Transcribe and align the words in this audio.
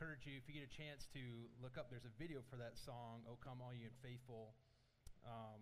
encourage 0.00 0.24
you 0.24 0.40
if 0.40 0.48
you 0.48 0.56
get 0.56 0.64
a 0.64 0.72
chance 0.80 1.04
to 1.12 1.20
look 1.60 1.76
up. 1.76 1.92
There's 1.92 2.08
a 2.08 2.16
video 2.16 2.40
for 2.48 2.56
that 2.56 2.72
song, 2.72 3.20
"Oh 3.28 3.36
Come 3.36 3.60
All 3.60 3.76
You 3.76 3.92
Faithful." 4.00 4.56
Um, 5.28 5.60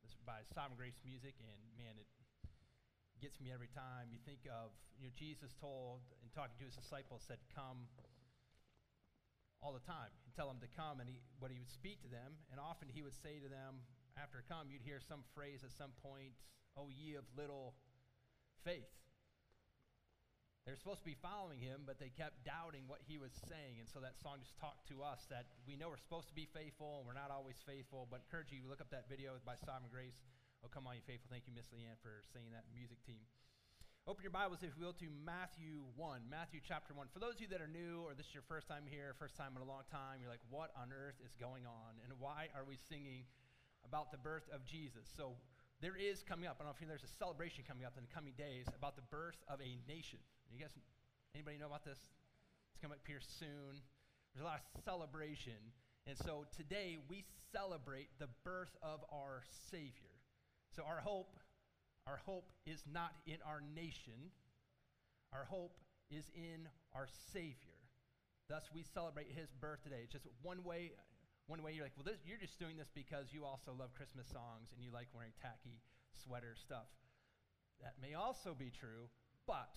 it's 0.00 0.16
by 0.24 0.40
Sovereign 0.56 0.80
Grace 0.80 0.96
Music, 1.04 1.36
and 1.36 1.60
man, 1.76 2.00
it 2.00 2.08
gets 3.20 3.36
me 3.44 3.52
every 3.52 3.68
time. 3.76 4.08
You 4.08 4.16
think 4.24 4.48
of 4.48 4.72
you 4.96 5.04
know 5.04 5.12
Jesus 5.12 5.52
told 5.60 6.00
in 6.24 6.32
talking 6.32 6.56
to 6.56 6.64
his 6.64 6.72
disciples 6.80 7.28
said, 7.28 7.36
"Come." 7.52 7.84
All 9.60 9.76
the 9.76 9.84
time, 9.84 10.08
and 10.24 10.32
tell 10.32 10.48
them 10.48 10.64
to 10.64 10.70
come, 10.72 11.04
and 11.04 11.08
he, 11.08 11.20
what 11.36 11.52
he 11.52 11.60
would 11.60 11.68
speak 11.68 12.00
to 12.04 12.08
them, 12.08 12.40
and 12.52 12.56
often 12.56 12.88
he 12.88 13.04
would 13.04 13.16
say 13.20 13.36
to 13.36 13.48
them, 13.48 13.84
after 14.16 14.44
come, 14.48 14.68
you'd 14.72 14.84
hear 14.84 15.00
some 15.00 15.24
phrase 15.36 15.60
at 15.60 15.72
some 15.76 15.92
point, 16.00 16.32
"Oh 16.72 16.88
ye 16.88 17.20
of 17.20 17.28
little 17.36 17.76
faith." 18.64 18.88
They're 20.64 20.80
supposed 20.80 21.04
to 21.04 21.10
be 21.12 21.20
following 21.20 21.60
him, 21.60 21.84
but 21.84 22.00
they 22.00 22.08
kept 22.08 22.40
doubting 22.40 22.88
what 22.88 23.04
he 23.04 23.20
was 23.20 23.36
saying. 23.52 23.84
And 23.84 23.84
so 23.84 24.00
that 24.00 24.16
song 24.16 24.40
just 24.40 24.56
talked 24.56 24.88
to 24.88 25.04
us 25.04 25.28
that 25.28 25.44
we 25.68 25.76
know 25.76 25.92
we're 25.92 26.00
supposed 26.00 26.32
to 26.32 26.36
be 26.36 26.48
faithful 26.56 26.98
and 26.98 27.04
we're 27.04 27.16
not 27.16 27.28
always 27.28 27.60
faithful. 27.68 28.08
But 28.08 28.24
I 28.24 28.32
encourage 28.32 28.48
you 28.48 28.64
to 28.64 28.68
look 28.72 28.80
up 28.80 28.88
that 28.88 29.04
video 29.04 29.36
by 29.44 29.60
Sovereign 29.60 29.92
Grace. 29.92 30.16
Oh, 30.64 30.72
come 30.72 30.88
on, 30.88 30.96
you 30.96 31.04
faithful. 31.04 31.28
Thank 31.28 31.44
you, 31.44 31.52
Miss 31.52 31.68
Leanne, 31.68 32.00
for 32.00 32.24
saying 32.32 32.48
that 32.56 32.64
music 32.72 32.96
team. 33.04 33.20
Open 34.08 34.24
your 34.24 34.32
Bibles, 34.32 34.64
if 34.64 34.72
you 34.72 34.88
will, 34.88 34.96
to 35.04 35.12
Matthew 35.12 35.84
1. 36.00 36.32
Matthew 36.32 36.64
chapter 36.64 36.96
1. 36.96 37.12
For 37.12 37.20
those 37.20 37.36
of 37.36 37.44
you 37.44 37.48
that 37.52 37.60
are 37.60 37.68
new 37.68 38.00
or 38.08 38.16
this 38.16 38.32
is 38.32 38.36
your 38.36 38.44
first 38.48 38.64
time 38.64 38.88
here, 38.88 39.12
first 39.20 39.36
time 39.36 39.52
in 39.56 39.60
a 39.60 39.68
long 39.68 39.84
time, 39.92 40.24
you're 40.24 40.32
like, 40.32 40.44
what 40.48 40.72
on 40.80 40.96
earth 40.96 41.20
is 41.20 41.36
going 41.36 41.68
on? 41.68 42.00
And 42.00 42.16
why 42.16 42.48
are 42.56 42.64
we 42.64 42.80
singing 42.88 43.28
about 43.84 44.16
the 44.16 44.20
birth 44.20 44.48
of 44.48 44.64
Jesus? 44.64 45.04
So 45.12 45.36
there 45.84 45.96
is 45.96 46.24
coming 46.24 46.48
up, 46.48 46.56
I 46.56 46.64
don't 46.64 46.72
know 46.72 46.76
if 46.76 46.80
you 46.80 46.88
know, 46.88 46.96
there's 46.96 47.04
a 47.04 47.16
celebration 47.20 47.68
coming 47.68 47.84
up 47.84 48.00
in 48.00 48.08
the 48.08 48.12
coming 48.12 48.32
days 48.40 48.64
about 48.72 48.96
the 48.96 49.04
birth 49.12 49.36
of 49.44 49.60
a 49.60 49.76
nation. 49.84 50.24
You 50.54 50.60
guys, 50.60 50.70
anybody 51.34 51.58
know 51.58 51.66
about 51.66 51.82
this? 51.82 51.98
It's 51.98 52.78
coming 52.78 52.94
up 52.94 53.02
here 53.10 53.18
soon. 53.18 53.82
There's 54.30 54.46
a 54.46 54.46
lot 54.46 54.62
of 54.62 54.84
celebration. 54.86 55.58
And 56.06 56.14
so 56.16 56.46
today 56.54 56.96
we 57.10 57.26
celebrate 57.50 58.06
the 58.22 58.30
birth 58.46 58.70
of 58.78 59.02
our 59.10 59.42
Savior. 59.72 60.14
So 60.70 60.86
our 60.86 61.02
hope, 61.02 61.34
our 62.06 62.22
hope 62.22 62.54
is 62.70 62.78
not 62.86 63.18
in 63.26 63.42
our 63.42 63.66
nation. 63.74 64.30
Our 65.34 65.42
hope 65.42 65.74
is 66.06 66.22
in 66.38 66.70
our 66.94 67.08
Savior. 67.32 67.82
Thus 68.48 68.62
we 68.70 68.84
celebrate 68.94 69.34
his 69.34 69.50
birth 69.58 69.82
today. 69.82 70.06
It's 70.06 70.12
just 70.12 70.28
one 70.42 70.62
way 70.62 70.92
one 71.50 71.66
way 71.66 71.74
you're 71.74 71.84
like, 71.84 71.98
well, 71.98 72.06
this, 72.06 72.22
you're 72.24 72.38
just 72.38 72.62
doing 72.62 72.78
this 72.78 72.94
because 72.94 73.34
you 73.34 73.44
also 73.44 73.74
love 73.74 73.90
Christmas 73.98 74.30
songs 74.30 74.70
and 74.70 74.78
you 74.86 74.94
like 74.94 75.10
wearing 75.12 75.34
tacky 75.42 75.82
sweater 76.14 76.54
stuff. 76.54 76.86
That 77.82 77.98
may 78.00 78.14
also 78.14 78.54
be 78.54 78.70
true, 78.70 79.10
but 79.50 79.68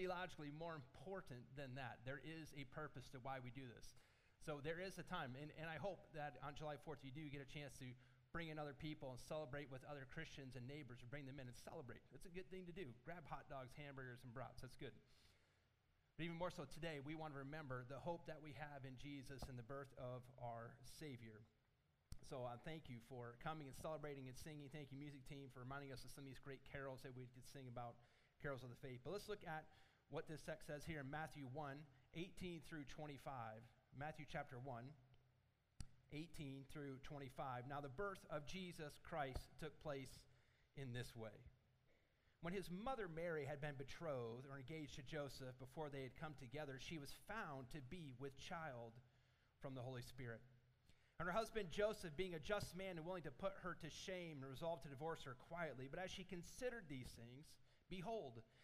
theologically 0.00 0.48
more 0.56 0.72
important 0.72 1.44
than 1.60 1.76
that. 1.76 2.00
There 2.08 2.24
is 2.24 2.48
a 2.56 2.64
purpose 2.72 3.04
to 3.12 3.20
why 3.20 3.44
we 3.44 3.52
do 3.52 3.68
this. 3.68 4.00
So 4.40 4.64
there 4.64 4.80
is 4.80 4.96
a 4.96 5.04
time, 5.04 5.36
and, 5.36 5.52
and 5.60 5.68
I 5.68 5.76
hope 5.76 6.08
that 6.16 6.40
on 6.40 6.56
July 6.56 6.80
4th 6.80 7.04
you 7.04 7.12
do 7.12 7.28
get 7.28 7.44
a 7.44 7.50
chance 7.52 7.76
to 7.84 7.92
bring 8.32 8.48
in 8.48 8.56
other 8.56 8.72
people 8.72 9.12
and 9.12 9.20
celebrate 9.20 9.68
with 9.68 9.84
other 9.84 10.08
Christians 10.08 10.56
and 10.56 10.64
neighbors, 10.64 11.04
or 11.04 11.12
bring 11.12 11.28
them 11.28 11.36
in 11.36 11.44
and 11.44 11.58
celebrate. 11.60 12.00
It's 12.16 12.24
a 12.24 12.32
good 12.32 12.48
thing 12.48 12.64
to 12.64 12.72
do. 12.72 12.88
Grab 13.04 13.28
hot 13.28 13.44
dogs, 13.52 13.76
hamburgers, 13.76 14.24
and 14.24 14.32
brats. 14.32 14.64
That's 14.64 14.80
good. 14.80 14.96
But 16.16 16.24
even 16.24 16.40
more 16.40 16.48
so 16.48 16.64
today, 16.64 17.04
we 17.04 17.12
want 17.12 17.36
to 17.36 17.44
remember 17.44 17.84
the 17.92 18.00
hope 18.00 18.24
that 18.24 18.40
we 18.40 18.56
have 18.56 18.88
in 18.88 18.96
Jesus 18.96 19.44
and 19.52 19.60
the 19.60 19.66
birth 19.68 19.92
of 20.00 20.24
our 20.40 20.72
Savior. 20.96 21.44
So 22.24 22.48
uh, 22.48 22.56
thank 22.64 22.88
you 22.88 23.04
for 23.12 23.36
coming 23.44 23.68
and 23.68 23.76
celebrating 23.76 24.24
and 24.24 24.36
singing. 24.40 24.72
Thank 24.72 24.88
you, 24.88 24.96
music 24.96 25.26
team, 25.28 25.52
for 25.52 25.60
reminding 25.60 25.92
us 25.92 26.00
of 26.06 26.14
some 26.14 26.24
of 26.24 26.30
these 26.30 26.40
great 26.40 26.64
carols 26.64 27.04
that 27.04 27.12
we 27.12 27.28
could 27.36 27.44
sing 27.52 27.68
about 27.68 27.98
carols 28.40 28.64
of 28.64 28.72
the 28.72 28.80
faith. 28.80 29.04
But 29.04 29.12
let's 29.12 29.28
look 29.28 29.44
at 29.44 29.68
what 30.10 30.28
this 30.28 30.42
text 30.42 30.66
says 30.66 30.82
here 30.84 31.00
in 31.00 31.10
Matthew 31.10 31.46
1 31.52 31.76
18 32.14 32.60
through 32.68 32.84
25. 32.88 33.32
Matthew 33.98 34.26
chapter 34.30 34.56
1, 34.62 34.84
18 36.12 36.64
through 36.72 36.96
25. 37.04 37.64
Now, 37.68 37.80
the 37.80 37.88
birth 37.88 38.26
of 38.30 38.46
Jesus 38.46 38.98
Christ 39.02 39.46
took 39.60 39.80
place 39.80 40.18
in 40.76 40.92
this 40.92 41.14
way. 41.14 41.38
When 42.42 42.54
his 42.54 42.70
mother 42.70 43.08
Mary 43.14 43.44
had 43.44 43.60
been 43.60 43.74
betrothed 43.78 44.46
or 44.50 44.58
engaged 44.58 44.96
to 44.96 45.02
Joseph 45.02 45.58
before 45.60 45.88
they 45.88 46.02
had 46.02 46.18
come 46.18 46.34
together, 46.40 46.78
she 46.80 46.98
was 46.98 47.14
found 47.28 47.68
to 47.70 47.78
be 47.90 48.14
with 48.18 48.38
child 48.38 48.92
from 49.60 49.74
the 49.74 49.82
Holy 49.82 50.02
Spirit. 50.02 50.40
And 51.20 51.28
her 51.28 51.34
husband 51.34 51.68
Joseph, 51.70 52.16
being 52.16 52.34
a 52.34 52.40
just 52.40 52.74
man 52.74 52.96
and 52.96 53.04
willing 53.04 53.22
to 53.24 53.30
put 53.30 53.52
her 53.62 53.76
to 53.82 53.90
shame, 53.90 54.38
resolved 54.40 54.84
to 54.84 54.88
divorce 54.88 55.22
her 55.24 55.36
quietly. 55.48 55.86
But 55.88 56.02
as 56.02 56.10
she 56.10 56.24
considered 56.24 56.84
these 56.88 57.12
things, 57.14 57.46
Behold, 57.90 58.38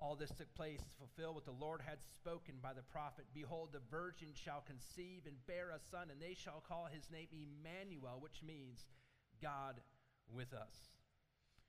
All 0.00 0.16
this 0.16 0.32
took 0.36 0.52
place 0.54 0.80
to 0.80 0.98
fulfill 0.98 1.34
what 1.34 1.46
the 1.46 1.56
Lord 1.56 1.80
had 1.80 1.98
spoken 2.02 2.56
by 2.60 2.74
the 2.74 2.82
prophet. 2.82 3.24
Behold, 3.32 3.70
the 3.72 3.84
virgin 3.90 4.34
shall 4.34 4.62
conceive 4.66 5.24
and 5.26 5.46
bear 5.46 5.70
a 5.70 5.80
son, 5.90 6.10
and 6.10 6.20
they 6.20 6.34
shall 6.34 6.62
call 6.66 6.86
his 6.90 7.08
name 7.10 7.28
Emmanuel, 7.32 8.18
which 8.20 8.42
means 8.42 8.86
God 9.40 9.80
with 10.28 10.52
us. 10.52 10.92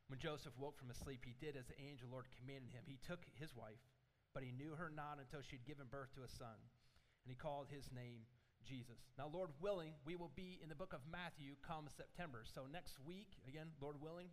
When 0.08 0.20
Joseph 0.20 0.54
woke 0.60 0.78
from 0.78 0.90
his 0.90 0.98
sleep, 0.98 1.26
he 1.26 1.34
did 1.40 1.58
as 1.58 1.66
the 1.66 1.82
angel 1.82 2.10
Lord 2.12 2.26
commanded 2.38 2.74
him. 2.74 2.84
He 2.86 3.00
took 3.02 3.26
his 3.40 3.56
wife, 3.56 3.82
but 4.34 4.44
he 4.44 4.52
knew 4.52 4.76
her 4.76 4.92
not 4.94 5.18
until 5.18 5.42
she 5.42 5.58
had 5.58 5.66
given 5.66 5.90
birth 5.90 6.14
to 6.14 6.28
a 6.28 6.30
son, 6.30 6.60
and 6.60 7.30
he 7.30 7.36
called 7.38 7.68
his 7.70 7.90
name 7.90 8.26
Jesus. 8.66 9.02
Now, 9.18 9.30
Lord 9.32 9.50
willing, 9.62 9.94
we 10.06 10.16
will 10.16 10.34
be 10.36 10.60
in 10.62 10.70
the 10.70 10.78
book 10.78 10.94
of 10.94 11.06
Matthew 11.10 11.58
come 11.66 11.86
September. 11.90 12.44
So 12.46 12.66
next 12.66 12.98
week, 13.06 13.38
again, 13.48 13.74
Lord 13.82 14.02
willing, 14.02 14.30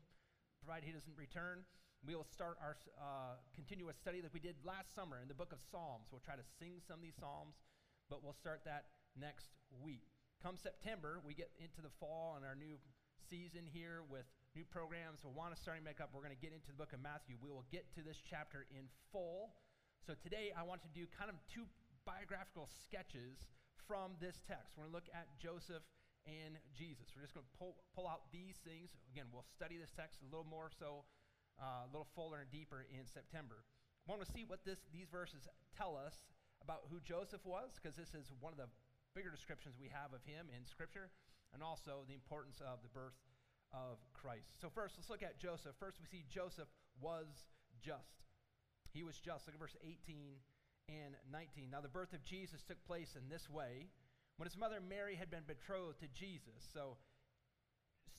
provided 0.65 0.85
he 0.89 0.93
doesn't 0.93 1.17
return, 1.17 1.65
we 2.03 2.19
will 2.19 2.27
start 2.27 2.59
our 2.59 2.75
uh, 2.99 3.39
continuous 3.55 3.95
study 3.95 4.19
that 4.19 4.35
we 4.35 4.43
did 4.43 4.59
last 4.67 4.91
summer 4.91 5.23
in 5.23 5.31
the 5.31 5.39
book 5.39 5.55
of 5.55 5.63
Psalms. 5.71 6.11
We'll 6.11 6.25
try 6.27 6.35
to 6.35 6.43
sing 6.59 6.83
some 6.83 6.99
of 6.99 7.05
these 7.07 7.15
Psalms, 7.15 7.63
but 8.11 8.27
we'll 8.27 8.35
start 8.35 8.67
that 8.67 8.91
next 9.15 9.55
week. 9.79 10.11
Come 10.43 10.59
September, 10.59 11.23
we 11.23 11.39
get 11.39 11.55
into 11.63 11.79
the 11.79 11.95
fall 12.03 12.35
and 12.35 12.43
our 12.43 12.59
new 12.59 12.75
season 13.31 13.63
here 13.71 14.03
with 14.11 14.27
new 14.59 14.67
programs. 14.67 15.23
We'll 15.23 15.39
want 15.39 15.55
to 15.55 15.61
start 15.63 15.79
back 15.87 16.03
up. 16.03 16.11
We're 16.11 16.27
going 16.27 16.35
to 16.35 16.43
get 16.43 16.51
into 16.51 16.75
the 16.75 16.81
book 16.81 16.91
of 16.91 16.99
Matthew. 16.99 17.39
We 17.39 17.55
will 17.55 17.71
get 17.71 17.87
to 17.95 18.03
this 18.03 18.19
chapter 18.19 18.67
in 18.75 18.91
full. 19.15 19.55
So 20.03 20.19
today 20.19 20.51
I 20.51 20.67
want 20.67 20.83
to 20.83 20.91
do 20.91 21.07
kind 21.15 21.31
of 21.31 21.39
two 21.47 21.71
biographical 22.03 22.67
sketches 22.83 23.47
from 23.87 24.19
this 24.19 24.43
text. 24.51 24.75
We're 24.75 24.91
going 24.91 24.99
to 24.99 24.99
look 24.99 25.11
at 25.15 25.31
Joseph 25.39 25.87
and 26.27 26.59
Jesus. 26.75 27.15
We're 27.15 27.23
just 27.23 27.39
going 27.39 27.47
to 27.47 27.55
pull, 27.55 27.79
pull 27.95 28.11
out 28.11 28.27
these 28.35 28.59
things. 28.67 28.91
Again, 29.15 29.31
we'll 29.31 29.47
study 29.55 29.79
this 29.79 29.95
text 29.95 30.19
a 30.19 30.27
little 30.27 30.51
more 30.51 30.67
so 30.67 31.07
uh, 31.61 31.85
a 31.85 31.91
little 31.91 32.09
fuller 32.15 32.41
and 32.41 32.51
deeper 32.51 32.87
in 32.89 33.05
September. 33.09 33.65
I 34.07 34.11
want 34.11 34.25
to 34.25 34.33
see 34.33 34.43
what 34.43 34.65
this, 34.65 34.79
these 34.91 35.07
verses 35.11 35.47
tell 35.79 35.95
us 35.95 36.15
about 36.63 36.87
who 36.91 36.99
Joseph 37.03 37.43
was, 37.47 37.79
because 37.79 37.95
this 37.99 38.15
is 38.15 38.31
one 38.39 38.55
of 38.55 38.59
the 38.59 38.71
bigger 39.15 39.31
descriptions 39.31 39.77
we 39.79 39.91
have 39.93 40.15
of 40.15 40.23
him 40.25 40.49
in 40.51 40.65
Scripture, 40.67 41.11
and 41.53 41.63
also 41.63 42.03
the 42.09 42.17
importance 42.17 42.59
of 42.65 42.81
the 42.83 42.91
birth 42.91 43.19
of 43.73 44.01
Christ. 44.13 44.59
So, 44.61 44.69
first, 44.73 44.97
let's 44.97 45.11
look 45.11 45.23
at 45.23 45.39
Joseph. 45.39 45.77
First, 45.81 46.01
we 46.01 46.07
see 46.09 46.25
Joseph 46.29 46.69
was 47.01 47.29
just. 47.81 48.27
He 48.93 49.03
was 49.03 49.17
just. 49.17 49.47
Look 49.47 49.57
at 49.57 49.61
verse 49.61 49.77
18 49.85 50.37
and 50.89 51.17
19. 51.31 51.71
Now, 51.71 51.81
the 51.81 51.93
birth 51.93 52.13
of 52.13 52.23
Jesus 52.25 52.61
took 52.67 52.81
place 52.85 53.17
in 53.17 53.29
this 53.29 53.49
way 53.49 53.89
when 54.37 54.49
his 54.49 54.57
mother 54.57 54.81
Mary 54.81 55.17
had 55.17 55.31
been 55.31 55.45
betrothed 55.47 56.01
to 56.01 56.09
Jesus. 56.13 56.61
So, 56.73 56.97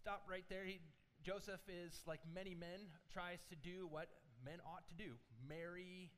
stop 0.01 0.25
right 0.29 0.45
there. 0.49 0.65
He, 0.65 0.79
Joseph 1.23 1.61
is, 1.67 2.03
like 2.05 2.19
many 2.33 2.53
men, 2.53 2.91
tries 3.11 3.39
to 3.49 3.55
do 3.55 3.87
what 3.89 4.09
men 4.43 4.59
ought 4.67 4.85
to 4.89 4.95
do 4.95 5.15
marry 5.47 6.11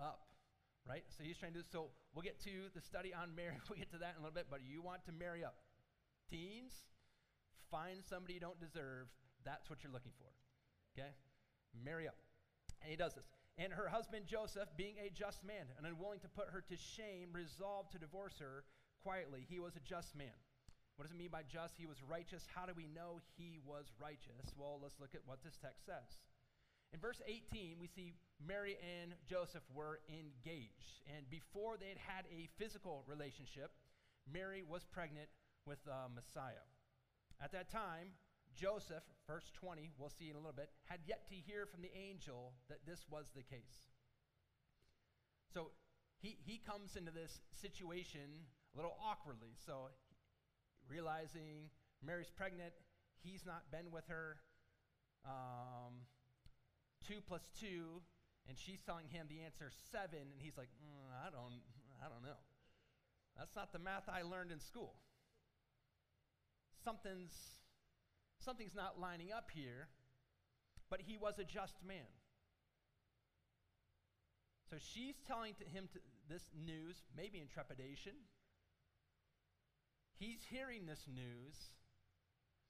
up, 0.00 0.26
right? 0.86 1.04
So 1.16 1.22
he's 1.24 1.38
trying 1.38 1.52
to 1.54 1.60
do 1.60 1.64
So 1.70 1.90
we'll 2.14 2.22
get 2.22 2.40
to 2.44 2.70
the 2.74 2.80
study 2.80 3.12
on 3.14 3.34
marriage. 3.34 3.62
We'll 3.68 3.78
get 3.78 3.90
to 3.92 3.98
that 3.98 4.14
in 4.16 4.22
a 4.22 4.22
little 4.22 4.34
bit, 4.34 4.46
but 4.50 4.60
you 4.62 4.82
want 4.82 5.04
to 5.06 5.12
marry 5.12 5.44
up. 5.44 5.56
Teens, 6.30 6.72
find 7.70 8.02
somebody 8.02 8.34
you 8.34 8.40
don't 8.40 8.58
deserve. 8.60 9.06
That's 9.44 9.68
what 9.68 9.82
you're 9.82 9.92
looking 9.92 10.14
for, 10.16 10.30
okay? 10.96 11.10
Marry 11.84 12.08
up. 12.08 12.16
And 12.80 12.90
he 12.90 12.96
does 12.96 13.14
this. 13.14 13.26
And 13.58 13.72
her 13.72 13.88
husband 13.88 14.26
Joseph, 14.26 14.68
being 14.76 14.96
a 14.98 15.10
just 15.10 15.44
man 15.44 15.66
and 15.78 15.86
unwilling 15.86 16.20
to 16.20 16.28
put 16.28 16.48
her 16.50 16.62
to 16.68 16.76
shame, 16.76 17.28
resolved 17.32 17.92
to 17.92 17.98
divorce 17.98 18.34
her 18.40 18.64
quietly. 19.02 19.46
He 19.48 19.60
was 19.60 19.76
a 19.76 19.80
just 19.80 20.16
man. 20.16 20.34
What 20.96 21.06
does 21.06 21.14
it 21.14 21.18
mean 21.18 21.34
by 21.34 21.42
just? 21.42 21.74
He 21.76 21.86
was 21.86 21.98
righteous. 22.06 22.46
How 22.54 22.66
do 22.66 22.72
we 22.76 22.86
know 22.86 23.18
he 23.36 23.58
was 23.66 23.90
righteous? 23.98 24.54
Well, 24.56 24.78
let's 24.82 25.00
look 25.00 25.14
at 25.14 25.26
what 25.26 25.42
this 25.42 25.58
text 25.58 25.86
says. 25.86 26.22
In 26.94 27.00
verse 27.00 27.20
18, 27.26 27.78
we 27.80 27.88
see 27.88 28.14
Mary 28.38 28.78
and 28.78 29.14
Joseph 29.26 29.66
were 29.74 29.98
engaged. 30.06 31.02
And 31.10 31.28
before 31.28 31.74
they 31.76 31.88
had 31.88 31.98
had 31.98 32.24
a 32.30 32.46
physical 32.56 33.02
relationship, 33.08 33.74
Mary 34.30 34.62
was 34.62 34.86
pregnant 34.86 35.26
with 35.66 35.82
uh, 35.90 36.06
Messiah. 36.14 36.62
At 37.42 37.50
that 37.50 37.70
time, 37.70 38.14
Joseph, 38.54 39.02
verse 39.26 39.50
20, 39.58 39.90
we'll 39.98 40.14
see 40.14 40.30
in 40.30 40.36
a 40.36 40.38
little 40.38 40.54
bit, 40.54 40.70
had 40.86 41.00
yet 41.06 41.26
to 41.28 41.34
hear 41.34 41.66
from 41.66 41.82
the 41.82 41.90
angel 41.98 42.52
that 42.68 42.86
this 42.86 43.02
was 43.10 43.26
the 43.34 43.42
case. 43.42 43.90
So 45.52 45.70
he, 46.22 46.38
he 46.46 46.62
comes 46.62 46.94
into 46.94 47.10
this 47.10 47.40
situation 47.60 48.46
a 48.74 48.76
little 48.76 48.94
awkwardly. 49.02 49.58
So 49.66 49.90
realizing 50.88 51.70
Mary's 52.04 52.30
pregnant, 52.30 52.72
he's 53.22 53.44
not 53.46 53.70
been 53.70 53.90
with 53.90 54.06
her. 54.08 54.36
Um, 55.24 56.04
two 57.06 57.20
plus 57.26 57.48
two, 57.58 58.02
and 58.48 58.58
she's 58.58 58.80
telling 58.80 59.08
him 59.08 59.26
the 59.28 59.40
answer 59.40 59.70
seven, 59.90 60.20
and 60.32 60.38
he's 60.40 60.56
like, 60.56 60.68
mm, 60.80 61.08
I 61.26 61.30
don't, 61.30 61.60
I 62.04 62.08
don't 62.08 62.22
know. 62.22 62.40
That's 63.36 63.56
not 63.56 63.72
the 63.72 63.78
math 63.78 64.08
I 64.08 64.22
learned 64.22 64.52
in 64.52 64.60
school. 64.60 64.94
Something's, 66.84 67.32
something's 68.44 68.74
not 68.74 69.00
lining 69.00 69.32
up 69.32 69.50
here, 69.52 69.88
but 70.90 71.00
he 71.00 71.16
was 71.16 71.38
a 71.38 71.44
just 71.44 71.74
man. 71.86 72.12
So 74.70 74.76
she's 74.78 75.14
telling 75.26 75.54
to 75.54 75.64
him 75.64 75.88
to 75.92 75.98
this 76.28 76.42
news, 76.54 76.96
maybe 77.16 77.40
in 77.40 77.48
trepidation. 77.48 78.12
He's 80.18 80.40
hearing 80.50 80.86
this 80.86 81.02
news, 81.10 81.56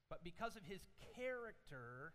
but 0.09 0.23
because 0.23 0.55
of 0.55 0.63
his 0.65 0.81
character, 1.13 2.13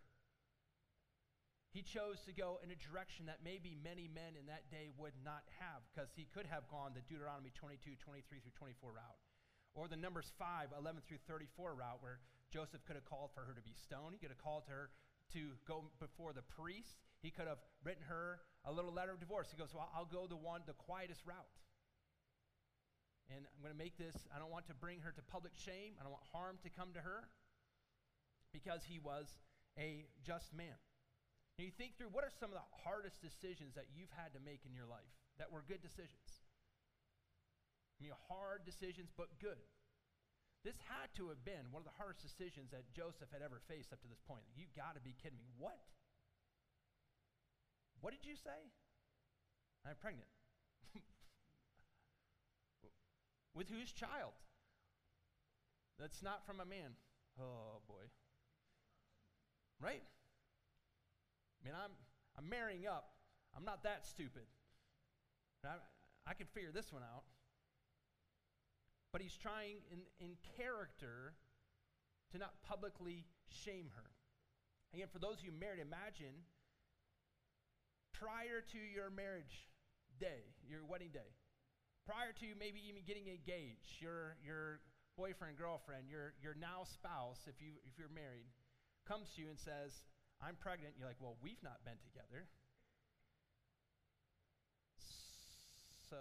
he 1.71 1.81
chose 1.81 2.19
to 2.27 2.35
go 2.35 2.59
in 2.59 2.71
a 2.71 2.75
direction 2.75 3.31
that 3.31 3.39
maybe 3.39 3.79
many 3.79 4.11
men 4.11 4.35
in 4.35 4.51
that 4.51 4.67
day 4.67 4.91
would 4.99 5.15
not 5.23 5.47
have, 5.63 5.79
because 5.87 6.11
he 6.11 6.27
could 6.35 6.45
have 6.45 6.67
gone 6.67 6.91
the 6.91 7.03
Deuteronomy 7.07 7.51
22, 7.55 7.95
23 8.03 8.43
through 8.43 8.51
24 8.59 8.91
route, 8.91 9.19
or 9.71 9.87
the 9.87 9.95
Numbers 9.95 10.35
5, 10.35 10.75
11 10.75 11.01
through 11.07 11.23
34 11.31 11.79
route, 11.79 12.03
where 12.03 12.19
Joseph 12.51 12.83
could 12.83 12.99
have 12.99 13.07
called 13.07 13.31
for 13.31 13.47
her 13.47 13.55
to 13.55 13.63
be 13.63 13.71
stoned. 13.71 14.11
He 14.11 14.19
could 14.19 14.35
have 14.35 14.43
called 14.43 14.67
her 14.67 14.91
to 15.31 15.55
go 15.63 15.87
before 16.03 16.35
the 16.35 16.43
priest. 16.43 16.99
He 17.23 17.31
could 17.31 17.47
have 17.47 17.63
written 17.87 18.03
her 18.03 18.43
a 18.67 18.71
little 18.71 18.91
letter 18.91 19.15
of 19.15 19.23
divorce. 19.23 19.47
He 19.47 19.55
goes, 19.55 19.71
Well, 19.71 19.87
I'll 19.95 20.11
go 20.11 20.27
the 20.27 20.35
one, 20.35 20.67
the 20.67 20.75
quietest 20.75 21.23
route. 21.23 21.47
And 23.31 23.47
I'm 23.47 23.63
going 23.63 23.71
to 23.71 23.79
make 23.79 23.95
this, 23.95 24.15
I 24.35 24.43
don't 24.43 24.51
want 24.51 24.67
to 24.67 24.75
bring 24.75 24.99
her 25.07 25.15
to 25.15 25.23
public 25.31 25.55
shame. 25.55 25.95
I 25.95 26.03
don't 26.03 26.11
want 26.11 26.27
harm 26.35 26.59
to 26.67 26.69
come 26.69 26.91
to 26.99 27.01
her 27.01 27.31
because 28.51 28.83
he 28.83 28.99
was 28.99 29.31
a 29.79 30.03
just 30.27 30.51
man. 30.51 30.75
And 31.55 31.63
you 31.63 31.71
think 31.71 31.95
through 31.95 32.11
what 32.11 32.27
are 32.27 32.33
some 32.33 32.51
of 32.51 32.59
the 32.59 32.67
hardest 32.83 33.23
decisions 33.23 33.75
that 33.79 33.87
you've 33.95 34.11
had 34.11 34.35
to 34.35 34.41
make 34.43 34.67
in 34.67 34.75
your 34.75 34.89
life 34.89 35.15
that 35.39 35.47
were 35.47 35.63
good 35.63 35.79
decisions? 35.79 36.43
I 38.01 38.09
mean, 38.09 38.17
hard 38.27 38.67
decisions, 38.67 39.13
but 39.15 39.31
good. 39.39 39.61
This 40.65 40.77
had 40.89 41.09
to 41.17 41.29
have 41.29 41.41
been 41.45 41.69
one 41.73 41.81
of 41.81 41.89
the 41.89 41.97
hardest 41.97 42.21
decisions 42.21 42.69
that 42.73 42.89
Joseph 42.93 43.29
had 43.31 43.41
ever 43.41 43.61
faced 43.65 43.93
up 43.93 44.01
to 44.01 44.09
this 44.09 44.21
point. 44.27 44.45
You 44.53 44.65
got 44.77 44.93
to 44.93 45.01
be 45.01 45.15
kidding 45.17 45.39
me. 45.41 45.53
What? 45.57 45.77
What 48.01 48.13
did 48.13 48.25
you 48.25 48.35
say? 48.35 48.57
I'm 49.85 49.97
pregnant. 49.97 50.29
With 53.53 53.69
whose 53.69 53.91
child? 53.91 54.33
That's 55.99 56.23
not 56.23 56.45
from 56.45 56.59
a 56.59 56.65
man. 56.65 56.95
Oh, 57.39 57.81
boy. 57.87 58.09
Right? 59.79 60.03
I 61.61 61.67
mean, 61.67 61.75
I'm, 61.75 61.91
I'm 62.37 62.49
marrying 62.49 62.87
up. 62.87 63.11
I'm 63.55 63.65
not 63.65 63.83
that 63.83 64.05
stupid. 64.05 64.47
I, 65.65 65.75
I 66.25 66.33
can 66.33 66.47
figure 66.47 66.71
this 66.71 66.91
one 66.91 67.03
out. 67.03 67.23
But 69.11 69.21
he's 69.21 69.35
trying 69.35 69.77
in, 69.91 69.99
in 70.19 70.37
character 70.57 71.33
to 72.31 72.37
not 72.37 72.53
publicly 72.63 73.25
shame 73.49 73.91
her. 73.95 74.09
Again, 74.93 75.07
for 75.11 75.19
those 75.19 75.39
of 75.39 75.45
you 75.45 75.51
married, 75.51 75.79
imagine 75.79 76.47
prior 78.13 78.61
to 78.71 78.77
your 78.77 79.09
marriage 79.09 79.67
day, 80.19 80.55
your 80.67 80.85
wedding 80.85 81.09
day, 81.13 81.35
prior 82.05 82.33
to 82.41 82.47
maybe 82.57 82.81
even 82.89 83.03
getting 83.05 83.27
engaged, 83.27 84.01
your, 84.01 84.37
your 84.41 84.81
boyfriend, 85.17 85.57
girlfriend, 85.57 86.09
your, 86.09 86.33
your 86.41 86.55
now 86.57 86.83
spouse, 86.83 87.45
if, 87.45 87.61
you, 87.61 87.77
if 87.85 87.97
you're 87.97 88.11
married, 88.13 88.49
comes 89.07 89.29
to 89.35 89.41
you 89.41 89.49
and 89.49 89.59
says, 89.59 90.03
I'm 90.41 90.55
pregnant. 90.57 90.95
You're 90.97 91.07
like, 91.07 91.21
well, 91.21 91.37
we've 91.41 91.61
not 91.63 91.85
been 91.85 91.99
together. 92.01 92.49
So, 96.09 96.17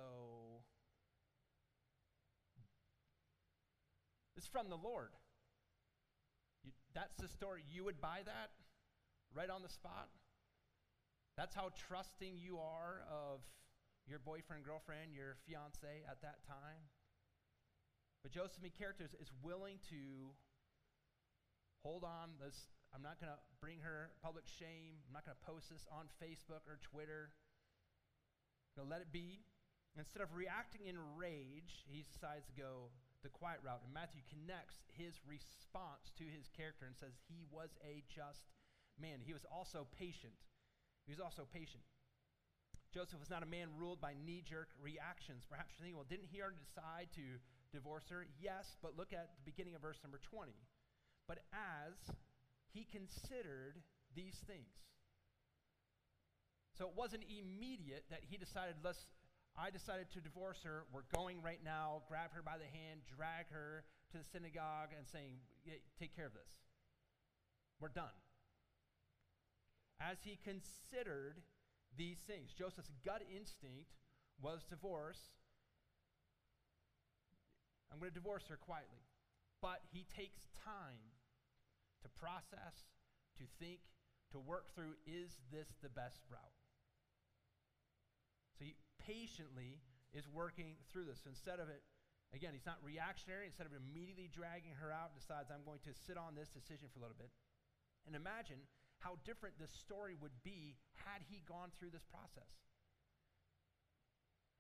it's 4.37 4.47
from 4.47 4.69
the 4.69 4.76
Lord. 4.76 5.11
You, 6.62 6.73
that's 6.94 7.17
the 7.17 7.29
story. 7.29 7.65
You 7.69 7.85
would 7.85 8.00
buy 8.00 8.21
that 8.25 8.50
right 9.35 9.50
on 9.50 9.62
the 9.62 9.69
spot? 9.69 10.09
That's 11.37 11.55
how 11.55 11.71
trusting 11.88 12.37
you 12.37 12.59
are 12.59 13.03
of 13.11 13.41
your 14.08 14.19
boyfriend, 14.19 14.64
girlfriend, 14.64 15.12
your 15.12 15.37
fiance 15.47 16.05
at 16.08 16.20
that 16.23 16.44
time. 16.47 16.88
But 18.23 18.32
Joseph 18.32 18.62
characters 18.76 19.17
is 19.17 19.32
willing 19.43 19.81
to 19.88 20.32
hold 21.82 22.05
on 22.05 22.37
this 22.41 22.69
I'm 22.91 23.06
not 23.06 23.23
going 23.23 23.31
to 23.31 23.38
bring 23.62 23.79
her 23.87 24.11
public 24.19 24.50
shame. 24.50 24.99
I'm 25.06 25.14
not 25.14 25.23
going 25.23 25.38
to 25.38 25.47
post 25.47 25.70
this 25.70 25.87
on 25.94 26.11
Facebook 26.19 26.67
or 26.67 26.82
Twitter. 26.82 27.31
I'm 28.75 28.82
going 28.82 28.88
to 28.91 28.93
let 28.93 29.02
it 29.02 29.14
be. 29.14 29.47
Instead 29.99 30.23
of 30.23 30.35
reacting 30.35 30.87
in 30.87 30.99
rage, 31.14 31.87
he 31.87 32.02
decides 32.02 32.47
to 32.50 32.55
go 32.55 32.91
the 33.23 33.31
quiet 33.31 33.62
route. 33.62 33.82
And 33.87 33.94
Matthew 33.94 34.26
connects 34.26 34.82
his 34.91 35.19
response 35.23 36.11
to 36.19 36.26
his 36.26 36.50
character 36.50 36.87
and 36.87 36.99
says 36.99 37.14
he 37.31 37.47
was 37.50 37.79
a 37.87 38.02
just 38.11 38.50
man. 38.99 39.23
He 39.23 39.35
was 39.35 39.47
also 39.47 39.87
patient. 39.94 40.35
He 41.06 41.14
was 41.14 41.23
also 41.23 41.47
patient. 41.47 41.87
Joseph 42.93 43.21
was 43.21 43.31
not 43.31 43.43
a 43.43 43.47
man 43.47 43.69
ruled 43.79 44.01
by 44.01 44.15
knee 44.27 44.43
jerk 44.43 44.69
reactions. 44.83 45.47
Perhaps 45.49 45.79
you're 45.79 45.87
thinking, 45.87 45.97
well, 45.97 46.11
didn't 46.11 46.27
he 46.27 46.43
already 46.43 46.59
decide 46.59 47.07
to 47.15 47.39
divorce 47.73 48.05
her? 48.11 48.27
Yes, 48.43 48.77
but 48.83 48.99
look 48.99 49.13
at 49.13 49.31
the 49.39 49.47
beginning 49.47 49.75
of 49.75 49.83
verse 49.83 49.99
number 50.03 50.19
20. 50.19 50.51
But 51.29 51.39
as 51.55 51.95
he 52.75 52.87
considered 52.91 53.79
these 54.15 54.35
things. 54.47 54.75
So 56.79 56.87
it 56.87 56.95
wasn't 56.97 57.23
immediate 57.31 58.05
that 58.11 58.27
he 58.27 58.37
decided, 58.37 58.75
let's, 58.83 59.07
I 59.55 59.71
decided 59.71 60.11
to 60.15 60.21
divorce 60.21 60.59
her. 60.65 60.85
We're 60.93 61.07
going 61.15 61.43
right 61.43 61.61
now, 61.63 62.03
grab 62.09 62.33
her 62.35 62.43
by 62.43 62.59
the 62.59 62.67
hand, 62.67 63.07
drag 63.07 63.51
her 63.53 63.85
to 64.13 64.19
the 64.19 64.25
synagogue, 64.25 64.91
and 64.97 65.07
saying, 65.07 65.39
take 65.99 66.17
care 66.17 66.27
of 66.27 66.33
this. 66.33 66.51
We're 67.79 67.95
done. 67.95 68.17
As 70.00 70.17
he 70.25 70.38
considered 70.43 71.43
these 71.97 72.18
things, 72.26 72.52
Joseph's 72.52 72.92
gut 73.04 73.23
instinct 73.35 73.92
was 74.40 74.64
divorce. 74.64 75.20
I'm 77.92 77.99
going 77.99 78.11
to 78.11 78.14
divorce 78.14 78.47
her 78.49 78.56
quietly. 78.56 79.02
But 79.61 79.82
he 79.92 80.06
takes 80.16 80.49
time 80.64 81.12
to 82.02 82.09
process, 82.09 82.88
to 83.37 83.44
think, 83.59 83.80
to 84.32 84.38
work 84.38 84.73
through 84.75 84.97
is 85.04 85.37
this 85.52 85.68
the 85.82 85.90
best 85.90 86.23
route? 86.30 86.56
So 88.56 88.64
he 88.64 88.76
patiently 89.02 89.82
is 90.14 90.25
working 90.28 90.80
through 90.88 91.04
this. 91.04 91.20
So 91.25 91.28
instead 91.28 91.61
of 91.61 91.68
it, 91.68 91.82
again, 92.32 92.54
he's 92.54 92.66
not 92.66 92.80
reactionary. 92.80 93.44
Instead 93.44 93.66
of 93.66 93.75
immediately 93.76 94.30
dragging 94.32 94.73
her 94.80 94.88
out, 94.88 95.12
decides 95.12 95.50
I'm 95.50 95.66
going 95.66 95.82
to 95.85 95.92
sit 95.92 96.16
on 96.16 96.32
this 96.32 96.49
decision 96.49 96.88
for 96.88 97.00
a 97.00 97.02
little 97.04 97.18
bit. 97.18 97.30
And 98.06 98.16
imagine 98.16 98.64
how 99.00 99.16
different 99.25 99.59
this 99.59 99.73
story 99.73 100.16
would 100.21 100.37
be 100.45 100.76
had 101.04 101.25
he 101.28 101.42
gone 101.49 101.73
through 101.76 101.90
this 101.90 102.04
process. 102.09 102.49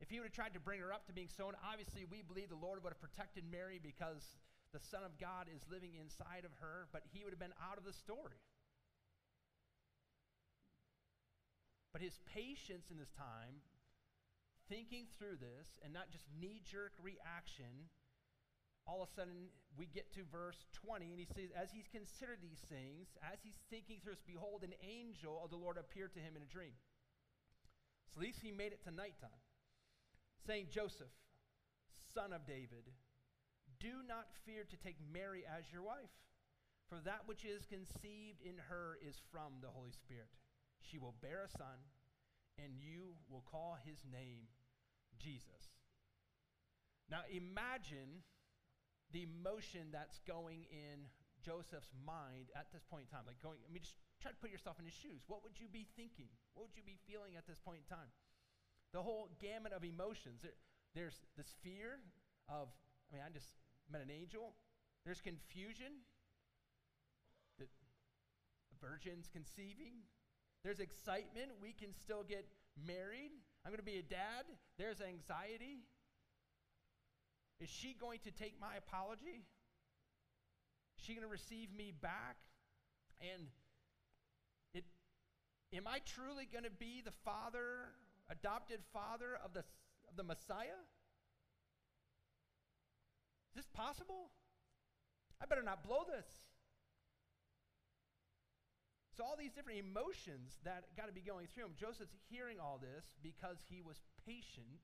If 0.00 0.08
he 0.08 0.16
would 0.16 0.32
have 0.32 0.36
tried 0.36 0.56
to 0.56 0.60
bring 0.60 0.80
her 0.80 0.92
up 0.92 1.06
to 1.06 1.12
being 1.12 1.28
sown, 1.28 1.52
obviously 1.60 2.08
we 2.08 2.24
believe 2.24 2.48
the 2.48 2.56
Lord 2.56 2.80
would 2.82 2.92
have 2.92 3.04
protected 3.04 3.44
Mary 3.44 3.76
because 3.76 4.24
the 4.72 4.80
Son 4.80 5.04
of 5.04 5.20
God 5.20 5.44
is 5.52 5.60
living 5.68 5.92
inside 6.00 6.48
of 6.48 6.56
her, 6.64 6.88
but 6.88 7.04
he 7.12 7.20
would 7.22 7.36
have 7.36 7.42
been 7.42 7.56
out 7.60 7.76
of 7.76 7.84
the 7.84 7.92
story. 7.92 8.40
But 11.92 12.00
his 12.00 12.16
patience 12.32 12.88
in 12.88 12.96
this 12.96 13.12
time, 13.12 13.60
thinking 14.70 15.04
through 15.18 15.36
this, 15.42 15.68
and 15.84 15.92
not 15.92 16.08
just 16.08 16.24
knee 16.32 16.62
jerk 16.64 16.94
reaction, 17.02 17.90
all 18.90 19.06
of 19.06 19.08
a 19.08 19.14
sudden 19.14 19.46
we 19.78 19.86
get 19.86 20.10
to 20.18 20.26
verse 20.34 20.66
20, 20.82 21.14
and 21.14 21.20
he 21.22 21.30
says, 21.30 21.54
As 21.54 21.70
he's 21.70 21.86
considered 21.86 22.42
these 22.42 22.58
things, 22.66 23.14
as 23.22 23.38
he's 23.46 23.62
thinking 23.70 24.02
through 24.02 24.18
this, 24.18 24.26
behold, 24.26 24.66
an 24.66 24.74
angel 24.82 25.38
of 25.38 25.54
the 25.54 25.56
Lord 25.56 25.78
appeared 25.78 26.12
to 26.18 26.20
him 26.20 26.34
in 26.34 26.42
a 26.42 26.50
dream. 26.50 26.74
So 28.10 28.18
at 28.18 28.26
least 28.26 28.42
he 28.42 28.50
made 28.50 28.74
it 28.74 28.82
to 28.84 28.90
nighttime, 28.90 29.38
saying, 30.42 30.74
Joseph, 30.74 31.14
son 32.10 32.34
of 32.34 32.42
David, 32.42 32.90
do 33.78 34.02
not 34.10 34.26
fear 34.44 34.66
to 34.66 34.76
take 34.76 34.98
Mary 34.98 35.46
as 35.46 35.70
your 35.70 35.86
wife, 35.86 36.10
for 36.90 36.98
that 37.06 37.30
which 37.30 37.46
is 37.46 37.62
conceived 37.70 38.42
in 38.42 38.58
her 38.66 38.98
is 38.98 39.22
from 39.30 39.62
the 39.62 39.70
Holy 39.70 39.94
Spirit. 39.94 40.34
She 40.82 40.98
will 40.98 41.14
bear 41.22 41.46
a 41.46 41.48
son, 41.48 41.78
and 42.58 42.74
you 42.74 43.14
will 43.30 43.46
call 43.46 43.78
his 43.86 44.02
name 44.10 44.50
Jesus. 45.22 45.78
Now 47.08 47.22
imagine 47.30 48.26
the 49.12 49.26
emotion 49.26 49.90
that's 49.90 50.20
going 50.26 50.66
in 50.70 51.06
Joseph's 51.42 51.90
mind 52.06 52.50
at 52.54 52.70
this 52.72 52.84
point 52.86 53.06
in 53.06 53.10
time? 53.10 53.26
Like 53.26 53.42
going, 53.42 53.58
I 53.64 53.68
mean, 53.72 53.82
just 53.82 53.98
try 54.22 54.30
to 54.30 54.40
put 54.40 54.50
yourself 54.50 54.78
in 54.78 54.84
his 54.84 54.94
shoes. 54.94 55.24
What 55.26 55.42
would 55.42 55.58
you 55.58 55.66
be 55.66 55.86
thinking? 55.96 56.30
What 56.54 56.68
would 56.68 56.76
you 56.76 56.86
be 56.86 56.98
feeling 57.08 57.34
at 57.34 57.46
this 57.46 57.58
point 57.58 57.82
in 57.82 57.88
time? 57.88 58.10
The 58.92 59.02
whole 59.02 59.30
gamut 59.40 59.72
of 59.72 59.84
emotions. 59.84 60.42
There, 60.42 60.54
there's 60.94 61.18
this 61.36 61.54
fear 61.62 62.02
of, 62.48 62.68
I 63.10 63.14
mean, 63.14 63.22
I 63.24 63.30
just 63.30 63.54
met 63.90 64.02
an 64.02 64.10
angel. 64.10 64.54
There's 65.04 65.20
confusion. 65.20 66.04
The 67.58 67.66
virgin's 68.80 69.28
conceiving. 69.28 70.08
There's 70.64 70.80
excitement. 70.80 71.52
We 71.60 71.72
can 71.72 71.92
still 71.92 72.24
get 72.24 72.46
married. 72.86 73.30
I'm 73.64 73.70
going 73.70 73.80
to 73.80 73.84
be 73.84 73.98
a 73.98 74.02
dad. 74.02 74.48
There's 74.78 75.00
anxiety. 75.00 75.84
Is 77.60 77.68
she 77.68 77.94
going 78.00 78.20
to 78.24 78.30
take 78.30 78.54
my 78.60 78.76
apology? 78.76 79.44
Is 80.96 81.04
she 81.04 81.14
going 81.14 81.26
to 81.26 81.30
receive 81.30 81.68
me 81.76 81.92
back? 82.00 82.36
And 83.20 83.48
it, 84.72 84.84
am 85.74 85.86
I 85.86 86.00
truly 86.06 86.48
going 86.50 86.64
to 86.64 86.70
be 86.70 87.02
the 87.04 87.12
father, 87.24 87.92
adopted 88.30 88.80
father 88.92 89.38
of 89.44 89.52
the, 89.52 89.60
of 90.08 90.16
the 90.16 90.24
Messiah? 90.24 90.80
Is 93.50 93.56
this 93.56 93.68
possible? 93.74 94.30
I 95.42 95.46
better 95.46 95.62
not 95.62 95.84
blow 95.84 96.04
this. 96.08 96.28
So, 99.16 99.24
all 99.24 99.36
these 99.36 99.52
different 99.52 99.80
emotions 99.80 100.56
that 100.64 100.84
got 100.96 101.08
to 101.08 101.12
be 101.12 101.20
going 101.20 101.46
through 101.52 101.64
him. 101.64 101.74
Joseph's 101.76 102.16
hearing 102.30 102.56
all 102.56 102.80
this 102.80 103.04
because 103.22 103.58
he 103.68 103.82
was 103.82 104.00
patient 104.24 104.80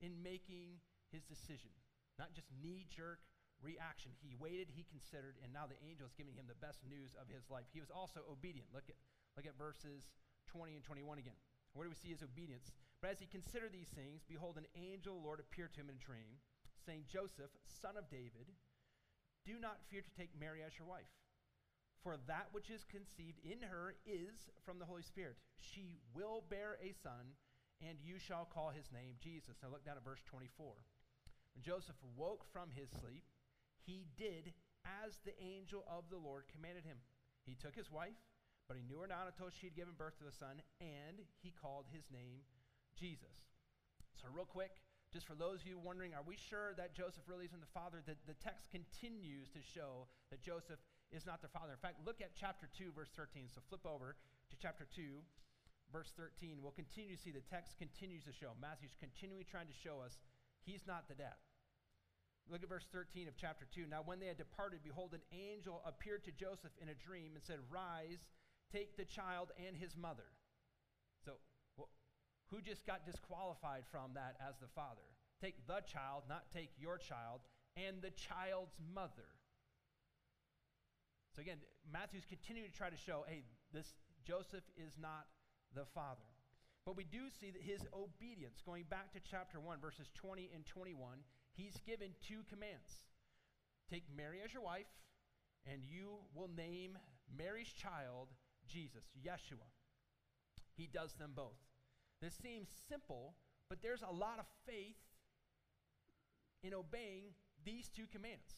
in 0.00 0.22
making 0.22 0.78
his 1.10 1.24
decision, 1.24 1.72
not 2.18 2.34
just 2.34 2.50
knee 2.50 2.86
jerk 2.90 3.22
reaction. 3.62 4.12
He 4.18 4.34
waited, 4.38 4.70
he 4.70 4.86
considered, 4.86 5.38
and 5.42 5.50
now 5.50 5.66
the 5.66 5.78
angel 5.82 6.06
is 6.06 6.14
giving 6.14 6.34
him 6.34 6.46
the 6.46 6.58
best 6.58 6.82
news 6.86 7.14
of 7.18 7.26
his 7.30 7.46
life. 7.50 7.66
He 7.70 7.82
was 7.82 7.90
also 7.90 8.26
obedient. 8.30 8.70
Look 8.74 8.86
at, 8.90 8.98
look 9.34 9.46
at 9.46 9.58
verses 9.58 10.14
20 10.50 10.78
and 10.78 10.84
21 10.84 11.18
again. 11.18 11.38
Where 11.74 11.86
do 11.86 11.90
we 11.90 11.98
see 11.98 12.14
his 12.14 12.22
obedience? 12.22 12.70
But 13.02 13.14
as 13.14 13.22
he 13.22 13.26
considered 13.26 13.74
these 13.74 13.90
things, 13.94 14.22
behold, 14.26 14.58
an 14.58 14.66
angel, 14.74 15.18
Lord, 15.18 15.38
appeared 15.38 15.74
to 15.74 15.80
him 15.82 15.90
in 15.90 15.98
a 15.98 16.02
dream, 16.02 16.42
saying, 16.86 17.06
Joseph, 17.06 17.50
son 17.66 17.98
of 17.98 18.10
David, 18.10 18.50
do 19.46 19.58
not 19.58 19.82
fear 19.86 20.02
to 20.02 20.16
take 20.18 20.34
Mary 20.34 20.62
as 20.62 20.74
your 20.78 20.86
wife 20.86 21.10
for 22.02 22.16
that 22.26 22.48
which 22.52 22.70
is 22.70 22.86
conceived 22.88 23.38
in 23.42 23.60
her 23.66 23.94
is 24.06 24.48
from 24.64 24.78
the 24.78 24.84
Holy 24.84 25.02
Spirit. 25.02 25.36
She 25.58 25.98
will 26.14 26.44
bear 26.48 26.78
a 26.80 26.94
son, 27.02 27.34
and 27.82 27.98
you 28.02 28.18
shall 28.18 28.46
call 28.46 28.70
his 28.70 28.90
name 28.92 29.18
Jesus. 29.18 29.58
Now 29.62 29.70
look 29.70 29.84
down 29.84 29.96
at 29.96 30.04
verse 30.04 30.22
24. 30.26 30.72
When 31.58 31.74
Joseph 31.74 31.98
woke 32.14 32.46
from 32.54 32.70
his 32.70 32.86
sleep, 33.02 33.26
he 33.82 34.06
did 34.14 34.54
as 35.02 35.18
the 35.26 35.34
angel 35.42 35.82
of 35.90 36.06
the 36.06 36.22
Lord 36.22 36.46
commanded 36.54 36.86
him. 36.86 37.02
He 37.42 37.58
took 37.58 37.74
his 37.74 37.90
wife, 37.90 38.14
but 38.70 38.78
he 38.78 38.86
knew 38.86 39.02
her 39.02 39.10
not 39.10 39.26
until 39.26 39.50
she 39.50 39.66
had 39.66 39.74
given 39.74 39.98
birth 39.98 40.14
to 40.22 40.30
a 40.30 40.38
son, 40.38 40.62
and 40.78 41.18
he 41.42 41.50
called 41.50 41.90
his 41.90 42.06
name 42.14 42.46
Jesus. 42.94 43.42
So, 44.22 44.30
real 44.30 44.46
quick, 44.46 44.70
just 45.10 45.26
for 45.26 45.34
those 45.34 45.58
of 45.58 45.66
you 45.66 45.82
wondering, 45.82 46.14
are 46.14 46.22
we 46.22 46.38
sure 46.38 46.78
that 46.78 46.94
Joseph 46.94 47.26
really 47.26 47.50
isn't 47.50 47.58
the 47.58 47.74
father? 47.74 48.06
The, 48.06 48.14
the 48.30 48.38
text 48.38 48.70
continues 48.70 49.50
to 49.50 49.58
show 49.58 50.06
that 50.30 50.38
Joseph 50.38 50.78
is 51.10 51.26
not 51.26 51.42
their 51.42 51.50
father. 51.50 51.74
In 51.74 51.82
fact, 51.82 52.06
look 52.06 52.22
at 52.22 52.38
chapter 52.38 52.70
2, 52.70 52.94
verse 52.94 53.10
13. 53.18 53.50
So 53.50 53.58
flip 53.66 53.82
over 53.82 54.14
to 54.14 54.54
chapter 54.62 54.86
2, 54.94 55.18
verse 55.90 56.14
13. 56.14 56.62
We'll 56.62 56.78
continue 56.78 57.18
to 57.18 57.22
see 57.22 57.34
the 57.34 57.42
text 57.50 57.74
continues 57.82 58.22
to 58.30 58.32
show. 58.38 58.54
Matthew's 58.62 58.94
continually 59.02 59.42
trying 59.42 59.66
to 59.66 59.74
show 59.82 59.98
us 59.98 60.22
he's 60.62 60.86
not 60.86 61.10
the 61.10 61.18
dad. 61.18 61.34
Look 62.50 62.62
at 62.62 62.68
verse 62.68 62.86
13 62.92 63.28
of 63.28 63.36
chapter 63.36 63.66
2. 63.74 63.86
Now, 63.90 64.02
when 64.04 64.20
they 64.20 64.26
had 64.26 64.38
departed, 64.38 64.80
behold, 64.82 65.12
an 65.12 65.20
angel 65.32 65.82
appeared 65.84 66.24
to 66.24 66.32
Joseph 66.32 66.72
in 66.80 66.88
a 66.88 66.94
dream 66.94 67.32
and 67.34 67.44
said, 67.44 67.58
Rise, 67.70 68.24
take 68.72 68.96
the 68.96 69.04
child 69.04 69.52
and 69.66 69.76
his 69.76 69.96
mother. 69.96 70.24
So, 71.24 71.32
well, 71.76 71.88
who 72.50 72.60
just 72.60 72.86
got 72.86 73.04
disqualified 73.04 73.84
from 73.90 74.14
that 74.14 74.36
as 74.40 74.56
the 74.60 74.68
father? 74.74 75.04
Take 75.40 75.66
the 75.66 75.80
child, 75.84 76.24
not 76.28 76.50
take 76.52 76.70
your 76.78 76.96
child, 76.96 77.40
and 77.76 78.00
the 78.00 78.10
child's 78.10 78.76
mother. 78.94 79.28
So 81.36 81.42
again, 81.42 81.58
Matthew's 81.92 82.26
continuing 82.26 82.70
to 82.70 82.76
try 82.76 82.90
to 82.90 82.96
show, 82.96 83.24
hey, 83.28 83.44
this 83.72 83.86
Joseph 84.26 84.64
is 84.76 84.96
not 85.00 85.26
the 85.74 85.84
father. 85.94 86.26
But 86.84 86.96
we 86.96 87.04
do 87.04 87.28
see 87.38 87.50
that 87.50 87.62
his 87.62 87.86
obedience, 87.92 88.62
going 88.64 88.84
back 88.88 89.12
to 89.12 89.20
chapter 89.20 89.60
1, 89.60 89.78
verses 89.78 90.08
20 90.14 90.50
and 90.54 90.64
21, 90.64 91.18
he's 91.58 91.76
given 91.84 92.14
two 92.22 92.46
commands. 92.48 93.04
Take 93.90 94.04
Mary 94.16 94.38
as 94.44 94.54
your 94.54 94.62
wife, 94.62 94.86
and 95.66 95.82
you 95.82 96.22
will 96.34 96.48
name 96.56 96.96
Mary's 97.36 97.72
child 97.72 98.28
Jesus, 98.66 99.04
Yeshua. 99.18 99.66
He 100.76 100.86
does 100.86 101.12
them 101.14 101.32
both. 101.34 101.58
This 102.22 102.34
seems 102.40 102.68
simple, 102.88 103.34
but 103.68 103.82
there's 103.82 104.02
a 104.02 104.14
lot 104.14 104.38
of 104.38 104.46
faith 104.66 104.96
in 106.62 106.74
obeying 106.74 107.34
these 107.64 107.88
two 107.88 108.06
commands. 108.12 108.54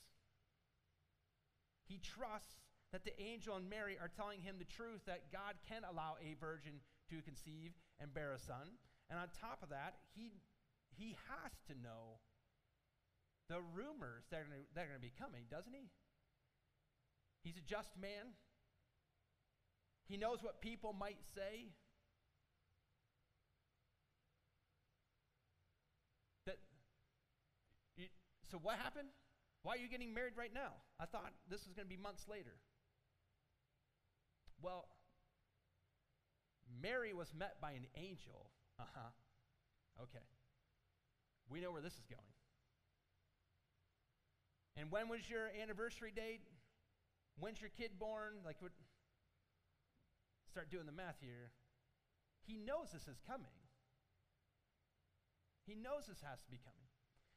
He 1.89 1.99
trusts 1.99 2.61
that 2.93 3.05
the 3.05 3.19
angel 3.23 3.57
and 3.57 3.69
Mary 3.69 3.97
are 4.01 4.11
telling 4.11 4.43
him 4.43 4.57
the 4.59 4.65
truth 4.65 5.01
that 5.07 5.33
God 5.33 5.55
can 5.69 5.83
allow 5.89 6.17
a 6.21 6.35
virgin 6.41 6.81
to 7.09 7.23
conceive 7.23 7.73
and 8.01 8.13
bear 8.13 8.33
a 8.33 8.39
son. 8.39 8.79
And 9.09 9.19
on 9.19 9.29
top 9.41 9.63
of 9.63 9.71
that, 9.71 9.95
he, 10.15 10.43
he 10.97 11.17
has 11.31 11.53
to 11.69 11.75
know 11.83 12.19
the 13.51 13.59
rumors 13.75 14.23
that 14.31 14.47
are, 14.47 14.87
going 14.87 14.95
to 14.95 15.03
be 15.03 15.13
coming, 15.19 15.43
doesn't 15.51 15.75
he? 15.75 15.91
He's 17.43 17.57
a 17.57 17.67
just 17.67 17.91
man. 18.01 18.39
He 20.07 20.17
knows 20.17 20.39
what 20.41 20.61
people 20.61 20.93
might 20.93 21.19
say. 21.35 21.75
That, 26.47 26.59
so 28.51 28.59
what 28.63 28.79
happened? 28.79 29.09
Why 29.65 29.75
are 29.75 29.79
you 29.79 29.89
getting 29.89 30.15
married 30.15 30.35
right 30.39 30.55
now? 30.55 30.79
I 31.01 31.07
thought 31.07 31.33
this 31.51 31.67
was 31.67 31.75
going 31.75 31.89
to 31.89 31.95
be 31.95 32.01
months 32.01 32.27
later. 32.31 32.55
Well, 34.63 34.87
Mary 36.81 37.13
was 37.15 37.35
met 37.37 37.61
by 37.61 37.73
an 37.73 37.87
angel. 37.97 38.53
Uh 38.79 38.85
huh. 38.95 39.11
Okay. 40.05 40.25
We 41.51 41.61
know 41.61 41.73
where 41.73 41.83
this 41.83 41.95
is 41.95 42.07
going. 42.09 42.30
And 44.81 44.91
when 44.91 45.13
was 45.13 45.29
your 45.29 45.53
anniversary 45.61 46.09
date? 46.09 46.41
When's 47.37 47.61
your 47.61 47.69
kid 47.69 48.01
born? 48.01 48.41
Like, 48.41 48.57
what? 48.65 48.73
Start 50.49 50.73
doing 50.73 50.87
the 50.89 50.97
math 50.97 51.21
here. 51.21 51.53
He 52.49 52.57
knows 52.57 52.89
this 52.89 53.05
is 53.05 53.21
coming. 53.29 53.53
He 55.69 55.77
knows 55.77 56.09
this 56.09 56.25
has 56.25 56.41
to 56.41 56.51
be 56.51 56.57
coming. 56.65 56.89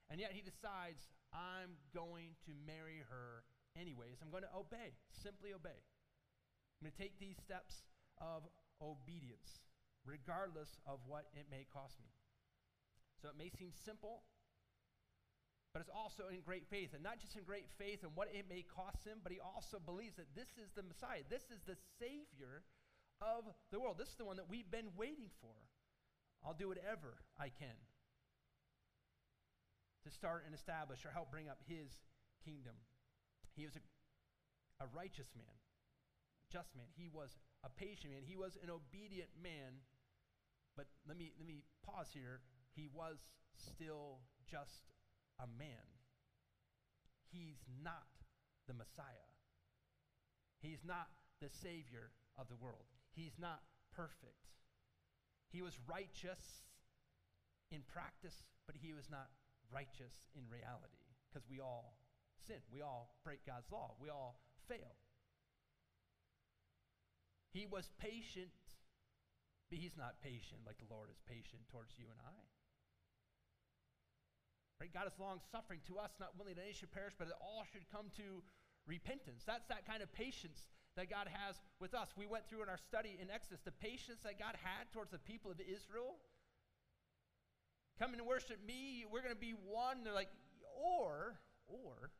And 0.07 0.23
yet 0.23 0.31
he 0.31 0.39
decides, 0.39 1.11
I'm 1.35 1.75
going 1.91 2.39
to 2.47 2.55
marry 2.63 3.03
her 3.11 3.43
anyways. 3.75 4.23
I'm 4.23 4.31
going 4.31 4.47
to 4.47 4.55
obey, 4.55 4.95
simply 5.11 5.51
obey. 5.51 5.83
I'm 6.79 6.87
going 6.87 6.95
to 6.95 7.01
take 7.03 7.19
these 7.19 7.35
steps 7.43 7.83
of 8.23 8.47
obedience, 8.79 9.59
regardless 10.07 10.79
of 10.87 11.03
what 11.11 11.27
it 11.35 11.51
may 11.51 11.67
cost 11.67 11.99
me. 11.99 12.15
So 13.19 13.27
it 13.27 13.35
may 13.35 13.51
seem 13.51 13.75
simple, 13.75 14.23
but 15.73 15.81
it's 15.81 15.89
also 15.89 16.29
in 16.29 16.39
great 16.45 16.69
faith. 16.69 16.93
And 16.93 17.01
not 17.01 17.19
just 17.19 17.35
in 17.35 17.43
great 17.43 17.67
faith 17.77 18.05
and 18.05 18.13
what 18.15 18.29
it 18.31 18.45
may 18.47 18.61
cost 18.63 19.03
him, 19.03 19.19
but 19.23 19.33
he 19.33 19.41
also 19.41 19.81
believes 19.81 20.15
that 20.21 20.29
this 20.37 20.53
is 20.61 20.69
the 20.77 20.85
Messiah. 20.85 21.25
This 21.29 21.49
is 21.49 21.59
the 21.65 21.75
Savior 21.99 22.61
of 23.19 23.49
the 23.73 23.79
world. 23.81 23.97
This 23.97 24.09
is 24.09 24.19
the 24.21 24.25
one 24.25 24.37
that 24.37 24.49
we've 24.49 24.69
been 24.69 24.93
waiting 24.95 25.33
for. 25.41 25.57
I'll 26.45 26.53
do 26.53 26.69
whatever 26.69 27.17
I 27.39 27.49
can 27.49 27.75
to 30.05 30.11
start 30.11 30.43
and 30.45 30.53
establish 30.53 31.05
or 31.05 31.09
help 31.09 31.31
bring 31.31 31.49
up 31.49 31.57
his 31.65 31.89
kingdom. 32.43 32.75
He 33.55 33.65
was 33.65 33.75
a, 33.75 33.83
a 34.83 34.87
righteous 34.93 35.31
man 35.33 35.57
just 36.53 36.69
man. 36.77 36.85
He 36.93 37.09
was 37.09 37.33
a 37.65 37.69
patient 37.73 38.13
man. 38.13 38.21
He 38.21 38.37
was 38.37 38.61
an 38.61 38.69
obedient 38.69 39.33
man. 39.41 39.81
But 40.77 40.85
let 41.09 41.17
me, 41.17 41.33
let 41.41 41.49
me 41.49 41.65
pause 41.81 42.13
here. 42.13 42.45
He 42.77 42.85
was 42.93 43.17
still 43.57 44.21
just 44.45 44.92
a 45.39 45.47
man. 45.57 45.87
He's 47.31 47.61
not 47.83 48.09
the 48.67 48.73
Messiah. 48.73 49.29
He's 50.61 50.85
not 50.85 51.09
the 51.41 51.49
Savior 51.49 52.11
of 52.37 52.47
the 52.47 52.55
world. 52.55 52.87
He's 53.11 53.35
not 53.39 53.61
perfect. 53.95 54.47
He 55.49 55.61
was 55.61 55.77
righteous 55.85 56.63
in 57.69 57.81
practice, 57.85 58.45
but 58.65 58.75
he 58.79 58.93
was 58.93 59.09
not 59.09 59.29
righteous 59.73 60.13
in 60.37 60.45
reality 60.49 61.03
because 61.29 61.45
we 61.49 61.59
all 61.59 61.97
sin. 62.47 62.61
We 62.71 62.81
all 62.81 63.17
break 63.23 63.45
God's 63.45 63.69
law. 63.71 63.93
We 63.99 64.09
all 64.09 64.39
fail. 64.69 64.97
He 67.53 67.65
was 67.69 67.89
patient, 68.01 68.53
but 69.69 69.77
he's 69.77 69.97
not 69.97 70.21
patient 70.21 70.65
like 70.65 70.77
the 70.81 70.89
Lord 70.89 71.09
is 71.09 71.21
patient 71.29 71.69
towards 71.69 71.93
you 71.97 72.05
and 72.09 72.17
I. 72.21 72.39
Right? 74.81 74.93
God 74.93 75.07
is 75.07 75.13
long 75.19 75.39
suffering 75.51 75.79
to 75.87 75.97
us, 75.97 76.11
not 76.19 76.37
willing 76.37 76.55
that 76.55 76.63
any 76.63 76.73
should 76.73 76.91
perish, 76.91 77.13
but 77.17 77.27
that 77.27 77.39
all 77.39 77.63
should 77.71 77.85
come 77.91 78.11
to 78.17 78.43
repentance. 78.87 79.43
That's 79.45 79.65
that 79.67 79.87
kind 79.87 80.01
of 80.01 80.11
patience 80.11 80.67
that 80.95 81.09
God 81.09 81.27
has 81.31 81.55
with 81.79 81.93
us. 81.93 82.09
We 82.15 82.25
went 82.25 82.47
through 82.49 82.63
in 82.63 82.69
our 82.69 82.77
study 82.77 83.17
in 83.19 83.29
Exodus 83.29 83.61
the 83.65 83.71
patience 83.71 84.21
that 84.23 84.37
God 84.37 84.55
had 84.61 84.91
towards 84.91 85.11
the 85.11 85.21
people 85.21 85.49
of 85.49 85.59
Israel. 85.61 86.19
Come 87.97 88.13
and 88.13 88.25
worship 88.25 88.57
me, 88.65 89.05
we're 89.09 89.21
going 89.21 89.33
to 89.33 89.39
be 89.39 89.53
one. 89.53 90.03
They're 90.03 90.13
like, 90.13 90.33
or, 90.73 91.37
or, 91.67 92.11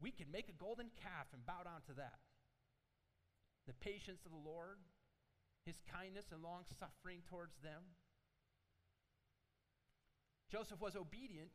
we 0.00 0.10
can 0.10 0.30
make 0.30 0.48
a 0.48 0.56
golden 0.58 0.90
calf 1.02 1.26
and 1.32 1.44
bow 1.46 1.62
down 1.64 1.82
to 1.86 1.94
that. 1.98 2.18
The 3.66 3.74
patience 3.74 4.26
of 4.26 4.32
the 4.32 4.42
Lord, 4.42 4.78
his 5.66 5.76
kindness 5.90 6.26
and 6.32 6.42
long 6.42 6.64
suffering 6.78 7.22
towards 7.28 7.54
them. 7.62 7.82
Joseph 10.50 10.80
was 10.80 10.96
obedient, 10.96 11.54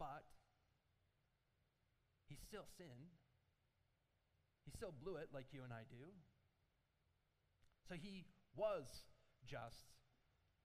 but 0.00 0.24
he 2.24 2.40
still 2.40 2.64
sinned. 2.80 3.12
He 4.64 4.72
still 4.72 4.96
blew 4.96 5.20
it 5.20 5.28
like 5.36 5.52
you 5.52 5.60
and 5.60 5.76
I 5.76 5.84
do. 5.92 6.08
So 7.84 8.00
he 8.00 8.24
was 8.56 8.88
just, 9.44 9.92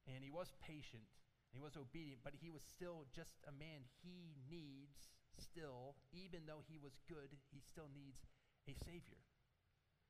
and 0.08 0.24
he 0.24 0.32
was 0.32 0.56
patient, 0.64 1.04
and 1.52 1.60
he 1.60 1.64
was 1.64 1.76
obedient, 1.76 2.24
but 2.24 2.38
he 2.40 2.48
was 2.48 2.64
still 2.64 3.12
just 3.12 3.36
a 3.44 3.52
man. 3.52 3.84
He 4.00 4.40
needs 4.48 5.12
still, 5.36 6.00
even 6.16 6.48
though 6.48 6.64
he 6.64 6.80
was 6.80 6.96
good, 7.12 7.36
he 7.52 7.60
still 7.60 7.92
needs 7.92 8.24
a 8.72 8.74
Savior. 8.88 9.20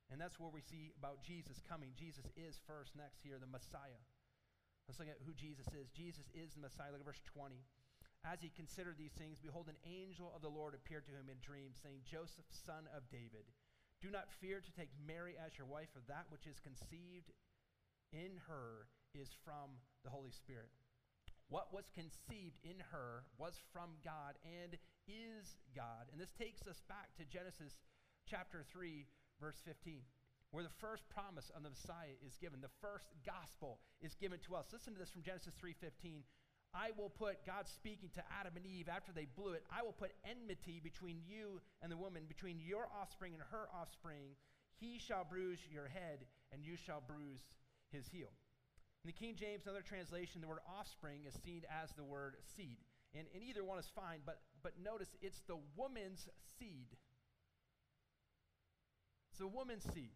And 0.06 0.22
that's 0.22 0.38
where 0.38 0.52
we 0.52 0.62
see 0.62 0.94
about 0.94 1.26
Jesus 1.26 1.58
coming. 1.66 1.90
Jesus 1.98 2.30
is 2.38 2.62
first, 2.62 2.94
next 2.94 3.26
here, 3.26 3.42
the 3.42 3.50
Messiah. 3.50 3.98
Let's 4.86 5.02
look 5.02 5.10
at 5.10 5.18
who 5.26 5.34
Jesus 5.34 5.66
is. 5.74 5.90
Jesus 5.90 6.30
is 6.30 6.54
the 6.54 6.62
Messiah. 6.62 6.94
Look 6.94 7.02
at 7.02 7.10
verse 7.10 7.26
20. 7.34 7.58
As 8.26 8.42
he 8.42 8.50
considered 8.50 8.98
these 8.98 9.14
things, 9.14 9.38
behold, 9.38 9.70
an 9.70 9.78
angel 9.86 10.34
of 10.34 10.42
the 10.42 10.50
Lord 10.50 10.74
appeared 10.74 11.06
to 11.06 11.14
him 11.14 11.30
in 11.30 11.38
dreams, 11.46 11.78
saying, 11.78 12.02
Joseph, 12.02 12.50
son 12.50 12.90
of 12.90 13.06
David, 13.06 13.46
do 14.02 14.10
not 14.10 14.34
fear 14.42 14.58
to 14.58 14.72
take 14.74 14.90
Mary 15.06 15.38
as 15.38 15.54
your 15.54 15.70
wife, 15.70 15.86
for 15.94 16.02
that 16.10 16.26
which 16.28 16.42
is 16.42 16.58
conceived 16.58 17.30
in 18.10 18.42
her 18.50 18.90
is 19.14 19.30
from 19.46 19.78
the 20.02 20.10
Holy 20.10 20.34
Spirit. 20.34 20.74
What 21.48 21.70
was 21.70 21.86
conceived 21.94 22.58
in 22.66 22.82
her 22.90 23.22
was 23.38 23.54
from 23.70 23.94
God 24.02 24.34
and 24.42 24.74
is 25.06 25.54
God. 25.70 26.10
And 26.10 26.18
this 26.18 26.34
takes 26.34 26.66
us 26.66 26.82
back 26.90 27.14
to 27.22 27.24
Genesis 27.30 27.78
chapter 28.26 28.66
3, 28.66 29.06
verse 29.38 29.62
15, 29.62 30.02
where 30.50 30.66
the 30.66 30.78
first 30.82 31.06
promise 31.08 31.46
of 31.54 31.62
the 31.62 31.70
Messiah 31.70 32.18
is 32.26 32.34
given. 32.42 32.58
The 32.58 32.74
first 32.82 33.06
gospel 33.22 33.78
is 34.02 34.18
given 34.18 34.42
to 34.50 34.58
us. 34.58 34.66
Listen 34.74 34.94
to 34.94 34.98
this 34.98 35.14
from 35.14 35.22
Genesis 35.22 35.54
3:15. 35.62 36.26
I 36.76 36.90
will 36.96 37.08
put, 37.08 37.46
God 37.46 37.64
speaking 37.66 38.10
to 38.14 38.22
Adam 38.38 38.52
and 38.56 38.66
Eve 38.66 38.88
after 38.92 39.10
they 39.10 39.24
blew 39.24 39.52
it, 39.52 39.64
I 39.72 39.82
will 39.82 39.96
put 39.96 40.12
enmity 40.28 40.80
between 40.84 41.24
you 41.24 41.60
and 41.80 41.90
the 41.90 41.96
woman, 41.96 42.24
between 42.28 42.60
your 42.60 42.86
offspring 42.92 43.32
and 43.32 43.42
her 43.50 43.68
offspring. 43.72 44.36
He 44.76 45.00
shall 45.00 45.24
bruise 45.24 45.58
your 45.72 45.88
head, 45.88 46.26
and 46.52 46.62
you 46.62 46.76
shall 46.76 47.00
bruise 47.00 47.40
his 47.90 48.06
heel. 48.08 48.28
In 49.04 49.08
the 49.08 49.16
King 49.16 49.36
James, 49.40 49.64
another 49.64 49.80
translation, 49.80 50.42
the 50.42 50.48
word 50.48 50.60
offspring 50.68 51.22
is 51.26 51.34
seen 51.42 51.62
as 51.82 51.92
the 51.96 52.04
word 52.04 52.36
seed. 52.56 52.76
And, 53.14 53.26
and 53.32 53.42
either 53.42 53.64
one 53.64 53.78
is 53.78 53.88
fine, 53.94 54.20
but, 54.26 54.40
but 54.62 54.72
notice 54.82 55.08
it's 55.22 55.40
the 55.48 55.56
woman's 55.76 56.28
seed. 56.58 56.92
It's 59.30 59.40
the 59.40 59.48
woman's 59.48 59.84
seed. 59.94 60.12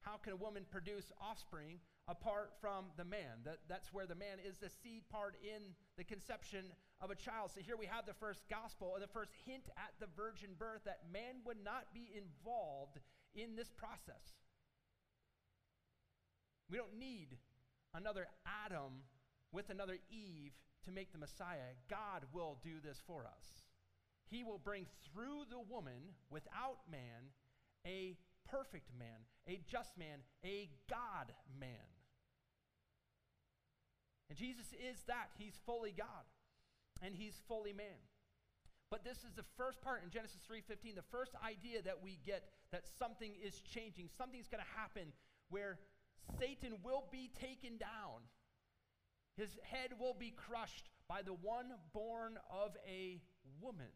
How 0.00 0.16
can 0.16 0.32
a 0.32 0.36
woman 0.36 0.64
produce 0.70 1.12
offspring 1.20 1.78
apart 2.08 2.52
from 2.60 2.86
the 2.96 3.04
man? 3.04 3.44
That, 3.44 3.58
that's 3.68 3.92
where 3.92 4.06
the 4.06 4.14
man 4.14 4.38
is 4.44 4.56
the 4.58 4.70
seed 4.70 5.02
part 5.10 5.36
in 5.42 5.62
the 5.96 6.04
conception 6.04 6.66
of 7.00 7.10
a 7.10 7.14
child. 7.14 7.50
So 7.54 7.60
here 7.60 7.76
we 7.76 7.86
have 7.86 8.06
the 8.06 8.14
first 8.14 8.48
gospel, 8.48 8.94
and 8.94 9.02
the 9.02 9.08
first 9.08 9.32
hint 9.46 9.68
at 9.76 9.92
the 10.00 10.08
virgin 10.16 10.50
birth 10.58 10.82
that 10.84 11.00
man 11.12 11.42
would 11.44 11.62
not 11.64 11.94
be 11.94 12.10
involved 12.14 12.98
in 13.34 13.56
this 13.56 13.70
process. 13.70 14.36
We 16.70 16.78
don't 16.78 16.98
need 16.98 17.36
another 17.94 18.28
Adam 18.46 19.02
with 19.52 19.70
another 19.70 19.98
Eve 20.10 20.52
to 20.84 20.92
make 20.92 21.12
the 21.12 21.18
Messiah. 21.18 21.74
God 21.88 22.24
will 22.32 22.58
do 22.62 22.80
this 22.82 23.00
for 23.06 23.26
us. 23.26 23.64
He 24.26 24.44
will 24.44 24.58
bring 24.58 24.86
through 25.12 25.44
the 25.50 25.58
woman, 25.58 26.14
without 26.30 26.78
man, 26.90 27.34
a 27.86 28.16
perfect 28.48 28.90
man, 28.98 29.26
a 29.48 29.60
just 29.68 29.98
man, 29.98 30.20
a 30.44 30.70
God 30.88 31.32
man. 31.58 31.99
And 34.30 34.38
Jesus 34.38 34.72
is 34.72 35.02
that. 35.08 35.30
He's 35.36 35.58
fully 35.66 35.92
God 35.92 36.24
and 37.02 37.14
he's 37.14 37.34
fully 37.48 37.72
man. 37.72 37.98
But 38.90 39.04
this 39.04 39.18
is 39.18 39.34
the 39.36 39.44
first 39.56 39.80
part 39.82 40.02
in 40.02 40.10
Genesis 40.10 40.40
3:15, 40.42 40.94
the 40.94 41.02
first 41.02 41.34
idea 41.44 41.82
that 41.82 42.02
we 42.02 42.16
get 42.24 42.48
that 42.70 42.86
something 42.86 43.34
is 43.36 43.60
changing, 43.60 44.08
something's 44.08 44.48
going 44.48 44.62
to 44.62 44.78
happen 44.78 45.12
where 45.48 45.78
Satan 46.38 46.82
will 46.82 47.04
be 47.10 47.28
taken 47.28 47.76
down. 47.76 48.22
His 49.36 49.56
head 49.62 49.98
will 49.98 50.14
be 50.14 50.30
crushed 50.30 50.90
by 51.08 51.22
the 51.22 51.32
one 51.32 51.72
born 51.92 52.38
of 52.50 52.76
a 52.86 53.22
woman, 53.60 53.92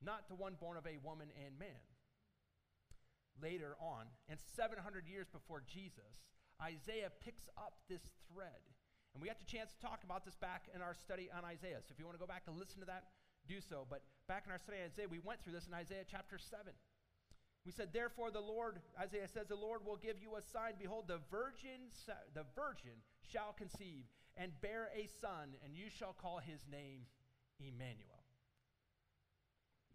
not 0.00 0.28
the 0.28 0.34
one 0.34 0.54
born 0.54 0.76
of 0.76 0.86
a 0.86 0.98
woman 0.98 1.28
and 1.44 1.58
man. 1.58 1.82
Later 3.40 3.76
on, 3.80 4.06
and 4.28 4.38
700 4.56 5.06
years 5.06 5.28
before 5.28 5.62
Jesus, 5.66 6.26
Isaiah 6.62 7.10
picks 7.24 7.48
up 7.56 7.74
this 7.88 8.02
thread. 8.30 8.62
And 9.14 9.20
we 9.20 9.26
got 9.26 9.40
the 9.40 9.48
chance 9.48 9.72
to 9.74 9.80
talk 9.82 10.04
about 10.04 10.24
this 10.24 10.36
back 10.36 10.70
in 10.74 10.82
our 10.82 10.94
study 10.94 11.28
on 11.34 11.44
Isaiah. 11.44 11.82
So 11.82 11.90
if 11.90 11.98
you 11.98 12.06
want 12.06 12.16
to 12.16 12.22
go 12.22 12.30
back 12.30 12.44
and 12.46 12.56
listen 12.56 12.78
to 12.80 12.86
that, 12.86 13.10
do 13.48 13.58
so. 13.60 13.86
But 13.88 14.02
back 14.28 14.44
in 14.46 14.52
our 14.52 14.58
study 14.58 14.78
on 14.78 14.86
Isaiah, 14.86 15.10
we 15.10 15.18
went 15.18 15.42
through 15.42 15.54
this 15.54 15.66
in 15.66 15.74
Isaiah 15.74 16.06
chapter 16.06 16.38
7. 16.38 16.70
We 17.66 17.72
said, 17.72 17.92
therefore, 17.92 18.30
the 18.30 18.40
Lord, 18.40 18.80
Isaiah 18.98 19.28
says, 19.28 19.48
the 19.48 19.56
Lord 19.56 19.84
will 19.84 19.96
give 19.96 20.16
you 20.22 20.36
a 20.36 20.42
sign. 20.42 20.74
Behold, 20.78 21.08
the 21.08 21.20
virgin, 21.30 21.92
the 22.32 22.46
virgin 22.54 23.02
shall 23.20 23.52
conceive 23.52 24.04
and 24.36 24.52
bear 24.62 24.88
a 24.96 25.06
son, 25.20 25.52
and 25.64 25.76
you 25.76 25.90
shall 25.90 26.14
call 26.14 26.38
his 26.38 26.64
name 26.70 27.04
Emmanuel. 27.58 28.24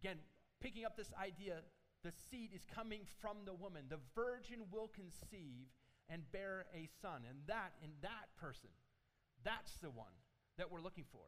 Again, 0.02 0.18
picking 0.62 0.86
up 0.86 0.96
this 0.96 1.10
idea, 1.18 1.64
the 2.04 2.12
seed 2.30 2.52
is 2.54 2.62
coming 2.76 3.02
from 3.20 3.38
the 3.46 3.54
woman. 3.54 3.86
The 3.90 4.04
virgin 4.14 4.70
will 4.72 4.92
conceive 4.94 5.66
and 6.10 6.30
bear 6.32 6.66
a 6.74 6.88
son. 7.02 7.22
And 7.30 7.40
that, 7.48 7.74
in 7.84 7.92
that 8.02 8.36
person, 8.38 8.70
that's 9.44 9.78
the 9.82 9.90
one 9.90 10.14
that 10.58 10.72
we're 10.72 10.82
looking 10.82 11.06
for. 11.12 11.26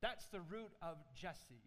That's 0.00 0.26
the 0.26 0.40
root 0.40 0.72
of 0.80 0.96
Jesse. 1.14 1.64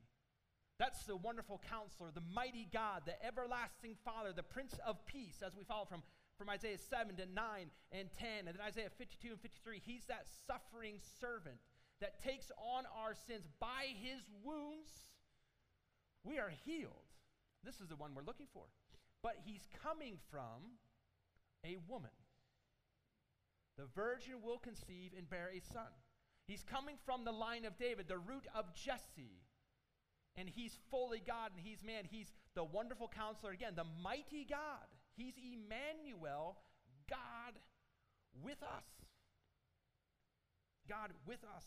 That's 0.79 1.03
the 1.03 1.15
wonderful 1.15 1.61
counselor, 1.69 2.09
the 2.11 2.23
mighty 2.33 2.67
God, 2.73 3.03
the 3.05 3.13
everlasting 3.23 3.97
Father, 4.03 4.33
the 4.33 4.41
Prince 4.41 4.73
of 4.85 5.05
Peace, 5.05 5.43
as 5.45 5.55
we 5.55 5.63
follow 5.63 5.85
from, 5.85 6.01
from 6.37 6.49
Isaiah 6.49 6.77
7 6.77 7.15
to 7.17 7.25
9 7.25 7.69
and 7.91 8.09
10, 8.17 8.27
and 8.39 8.47
then 8.47 8.65
Isaiah 8.65 8.89
52 8.97 9.29
and 9.29 9.39
53. 9.39 9.81
He's 9.85 10.05
that 10.05 10.25
suffering 10.47 10.95
servant 11.19 11.57
that 11.99 12.23
takes 12.23 12.51
on 12.57 12.85
our 12.97 13.13
sins. 13.13 13.47
By 13.59 13.93
his 14.01 14.21
wounds, 14.43 14.89
we 16.23 16.39
are 16.39 16.51
healed. 16.65 17.13
This 17.63 17.79
is 17.79 17.87
the 17.87 17.95
one 17.95 18.15
we're 18.15 18.23
looking 18.23 18.47
for. 18.51 18.63
But 19.23 19.35
he's 19.45 19.67
coming 19.83 20.17
from 20.29 20.79
a 21.65 21.77
woman. 21.87 22.11
The 23.77 23.85
virgin 23.95 24.41
will 24.43 24.57
conceive 24.57 25.11
and 25.17 25.29
bear 25.29 25.49
a 25.53 25.61
son. 25.73 25.91
He's 26.47 26.63
coming 26.63 26.95
from 27.05 27.23
the 27.23 27.31
line 27.31 27.65
of 27.65 27.77
David, 27.77 28.07
the 28.07 28.17
root 28.17 28.47
of 28.55 28.73
Jesse 28.73 29.43
and 30.35 30.47
he's 30.47 30.77
fully 30.89 31.21
God 31.25 31.51
and 31.55 31.59
he's 31.59 31.83
man. 31.83 32.03
He's 32.09 32.31
the 32.55 32.63
wonderful 32.63 33.09
counselor. 33.13 33.51
Again, 33.51 33.73
the 33.75 33.87
mighty 34.01 34.45
God. 34.49 34.87
He's 35.15 35.33
Emmanuel, 35.37 36.57
God 37.09 37.59
with 38.41 38.61
us. 38.63 38.85
God 40.87 41.11
with 41.27 41.43
us. 41.55 41.65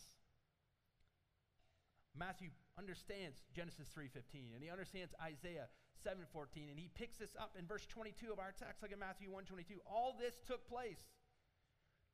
Matthew 2.16 2.48
understands 2.78 3.42
Genesis 3.54 3.88
3:15 3.88 4.54
and 4.54 4.62
he 4.62 4.70
understands 4.70 5.14
Isaiah 5.20 5.68
7:14 6.02 6.70
and 6.70 6.78
he 6.78 6.88
picks 6.94 7.18
this 7.18 7.36
up 7.38 7.56
in 7.58 7.66
verse 7.66 7.86
22 7.86 8.32
of 8.32 8.38
our 8.38 8.52
text 8.52 8.82
look 8.82 8.92
at 8.92 8.98
Matthew 8.98 9.30
1:22 9.30 9.78
all 9.86 10.16
this 10.18 10.40
took 10.46 10.66
place 10.68 11.12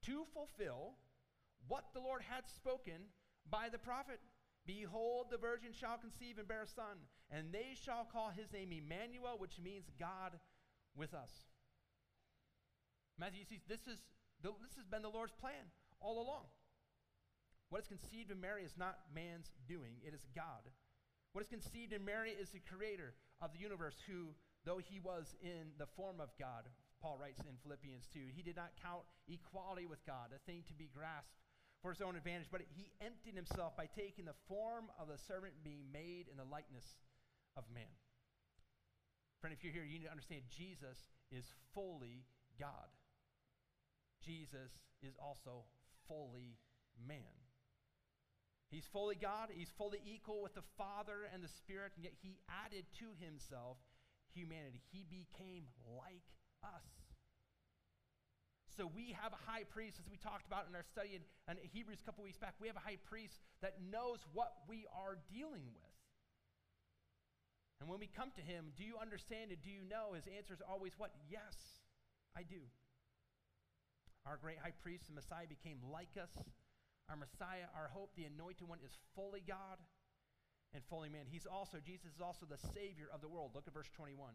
to 0.02 0.24
fulfill 0.32 0.96
what 1.68 1.92
the 1.92 2.00
Lord 2.00 2.22
had 2.22 2.48
spoken 2.48 3.08
by 3.48 3.68
the 3.68 3.78
prophet 3.78 4.20
Behold, 4.66 5.26
the 5.30 5.38
virgin 5.38 5.72
shall 5.72 5.96
conceive 5.96 6.38
and 6.38 6.46
bear 6.46 6.62
a 6.62 6.66
son, 6.66 7.00
and 7.30 7.52
they 7.52 7.74
shall 7.74 8.04
call 8.04 8.30
his 8.30 8.52
name 8.52 8.72
Emmanuel, 8.72 9.38
which 9.38 9.58
means 9.58 9.90
God 9.98 10.38
with 10.94 11.14
us. 11.14 11.30
Matthew, 13.18 13.40
you 13.40 13.46
see, 13.46 13.60
this, 13.68 13.80
is 13.86 13.98
the, 14.42 14.50
this 14.62 14.76
has 14.76 14.86
been 14.86 15.02
the 15.02 15.08
Lord's 15.08 15.32
plan 15.32 15.72
all 16.00 16.20
along. 16.20 16.44
What 17.70 17.82
is 17.82 17.88
conceived 17.88 18.30
in 18.30 18.40
Mary 18.40 18.64
is 18.64 18.76
not 18.76 18.98
man's 19.14 19.50
doing, 19.68 19.96
it 20.04 20.14
is 20.14 20.26
God. 20.34 20.68
What 21.32 21.42
is 21.42 21.48
conceived 21.48 21.92
in 21.92 22.04
Mary 22.04 22.30
is 22.30 22.50
the 22.50 22.60
creator 22.60 23.14
of 23.40 23.52
the 23.52 23.58
universe, 23.58 23.96
who, 24.06 24.36
though 24.64 24.78
he 24.78 25.00
was 25.00 25.34
in 25.42 25.72
the 25.78 25.88
form 25.96 26.20
of 26.20 26.30
God, 26.38 26.68
Paul 27.00 27.16
writes 27.16 27.40
in 27.40 27.56
Philippians 27.64 28.06
2, 28.12 28.20
he 28.36 28.42
did 28.42 28.56
not 28.56 28.76
count 28.82 29.08
equality 29.28 29.86
with 29.86 30.04
God 30.04 30.36
a 30.36 30.40
thing 30.44 30.62
to 30.68 30.74
be 30.74 30.90
grasped 30.92 31.40
for 31.80 31.90
his 31.92 32.04
own 32.04 32.14
advantage, 32.14 32.52
but 32.52 32.60
he 32.76 32.92
emptied 33.00 33.34
himself 33.34 33.76
by 33.76 33.88
taking 33.88 34.28
the 34.28 34.36
form 34.48 34.92
of 35.00 35.08
a 35.08 35.16
servant, 35.16 35.56
being 35.64 35.88
made 35.92 36.28
in 36.28 36.36
the 36.36 36.44
likeness 36.44 36.84
of 37.56 37.64
man. 37.72 37.88
Friend, 39.40 39.56
if 39.56 39.64
you're 39.64 39.72
here, 39.72 39.84
you 39.84 39.98
need 39.98 40.04
to 40.04 40.12
understand 40.12 40.42
Jesus 40.52 41.08
is 41.32 41.48
fully 41.72 42.28
God. 42.60 42.92
Jesus 44.20 44.76
is 45.00 45.16
also 45.16 45.64
fully 46.06 46.60
man. 47.08 47.39
He's 48.70 48.86
fully 48.92 49.16
God, 49.18 49.50
he's 49.50 49.72
fully 49.76 49.98
equal 50.06 50.42
with 50.42 50.54
the 50.54 50.62
Father 50.78 51.26
and 51.34 51.42
the 51.42 51.50
Spirit, 51.50 51.92
and 51.96 52.04
yet 52.04 52.14
he 52.22 52.38
added 52.46 52.86
to 53.02 53.06
himself 53.18 53.78
humanity. 54.32 54.80
He 54.94 55.02
became 55.02 55.66
like 55.98 56.22
us. 56.62 56.86
So 58.78 58.86
we 58.86 59.16
have 59.18 59.34
a 59.34 59.42
high 59.50 59.66
priest, 59.66 59.98
as 59.98 60.06
we 60.06 60.16
talked 60.16 60.46
about 60.46 60.70
in 60.70 60.74
our 60.78 60.86
study 60.86 61.18
in, 61.18 61.26
in 61.50 61.58
Hebrews 61.74 61.98
a 62.00 62.06
couple 62.06 62.22
weeks 62.22 62.38
back. 62.38 62.54
We 62.62 62.70
have 62.70 62.78
a 62.78 62.86
high 62.86 63.02
priest 63.10 63.42
that 63.60 63.82
knows 63.82 64.22
what 64.32 64.54
we 64.70 64.86
are 64.94 65.18
dealing 65.26 65.66
with. 65.74 65.90
And 67.80 67.88
when 67.90 67.98
we 67.98 68.06
come 68.06 68.30
to 68.36 68.44
him, 68.44 68.70
do 68.76 68.84
you 68.84 68.94
understand 69.00 69.50
and 69.50 69.60
Do 69.60 69.70
you 69.70 69.82
know? 69.88 70.14
His 70.14 70.28
answer 70.30 70.54
is 70.54 70.62
always 70.62 70.92
what? 70.96 71.10
Yes, 71.28 71.56
I 72.36 72.44
do. 72.44 72.62
Our 74.26 74.36
great 74.36 74.58
high 74.62 74.76
priest 74.84 75.08
and 75.08 75.16
Messiah 75.16 75.48
became 75.48 75.80
like 75.90 76.14
us. 76.20 76.30
Our 77.10 77.16
Messiah, 77.16 77.66
our 77.74 77.90
hope, 77.92 78.14
the 78.14 78.24
anointed 78.24 78.68
one, 78.68 78.78
is 78.84 78.94
fully 79.14 79.42
God 79.42 79.82
and 80.72 80.82
fully 80.86 81.08
man. 81.08 81.26
He's 81.26 81.46
also, 81.46 81.78
Jesus 81.82 82.14
is 82.14 82.22
also 82.22 82.46
the 82.46 82.62
Savior 82.70 83.10
of 83.12 83.20
the 83.20 83.28
world. 83.28 83.50
Look 83.54 83.66
at 83.66 83.74
verse 83.74 83.90
21. 83.92 84.30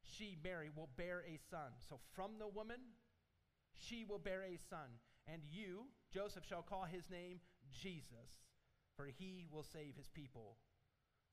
She, 0.00 0.36
Mary, 0.42 0.70
will 0.74 0.88
bear 0.96 1.22
a 1.28 1.36
son. 1.50 1.76
So 1.88 2.00
from 2.16 2.38
the 2.38 2.48
woman, 2.48 2.80
she 3.76 4.04
will 4.04 4.18
bear 4.18 4.42
a 4.42 4.56
son. 4.56 4.96
And 5.26 5.42
you, 5.50 5.84
Joseph, 6.12 6.44
shall 6.48 6.62
call 6.62 6.84
his 6.84 7.08
name 7.10 7.40
Jesus, 7.72 8.48
for 8.96 9.06
he 9.06 9.46
will 9.52 9.64
save 9.64 9.96
his 9.96 10.08
people 10.08 10.56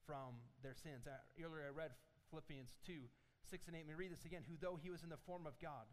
from 0.05 0.39
their 0.63 0.75
sins. 0.75 1.07
Uh, 1.07 1.15
earlier 1.39 1.67
I 1.67 1.75
read 1.75 1.91
Philippians 2.29 2.77
2 2.85 3.07
6 3.49 3.67
and 3.67 3.75
8. 3.75 3.79
Let 3.79 3.87
me 3.87 3.93
read 3.95 4.11
this 4.11 4.25
again. 4.25 4.43
Who, 4.47 4.55
though 4.59 4.79
he 4.81 4.91
was 4.91 5.03
in 5.03 5.09
the 5.09 5.19
form 5.27 5.45
of 5.45 5.59
God, 5.59 5.87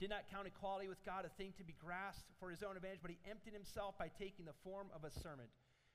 did 0.00 0.10
not 0.10 0.26
count 0.30 0.46
equality 0.46 0.88
with 0.88 1.02
God 1.06 1.24
a 1.24 1.32
thing 1.38 1.54
to 1.58 1.64
be 1.64 1.74
grasped 1.78 2.30
for 2.40 2.50
his 2.50 2.62
own 2.62 2.76
advantage, 2.76 2.98
but 3.02 3.14
he 3.14 3.18
emptied 3.30 3.54
himself 3.54 3.94
by 3.98 4.10
taking 4.10 4.44
the 4.44 4.56
form 4.66 4.90
of 4.94 5.04
a 5.04 5.10
servant, 5.22 5.50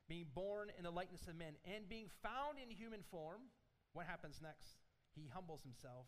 being 0.07 0.27
born 0.33 0.71
in 0.77 0.83
the 0.83 0.91
likeness 0.91 1.27
of 1.27 1.35
men, 1.35 1.59
and 1.67 1.89
being 1.89 2.07
found 2.23 2.55
in 2.57 2.71
human 2.71 3.03
form. 3.11 3.51
What 3.91 4.07
happens 4.07 4.39
next? 4.39 4.79
He 5.15 5.27
humbles 5.27 5.61
himself 5.63 6.07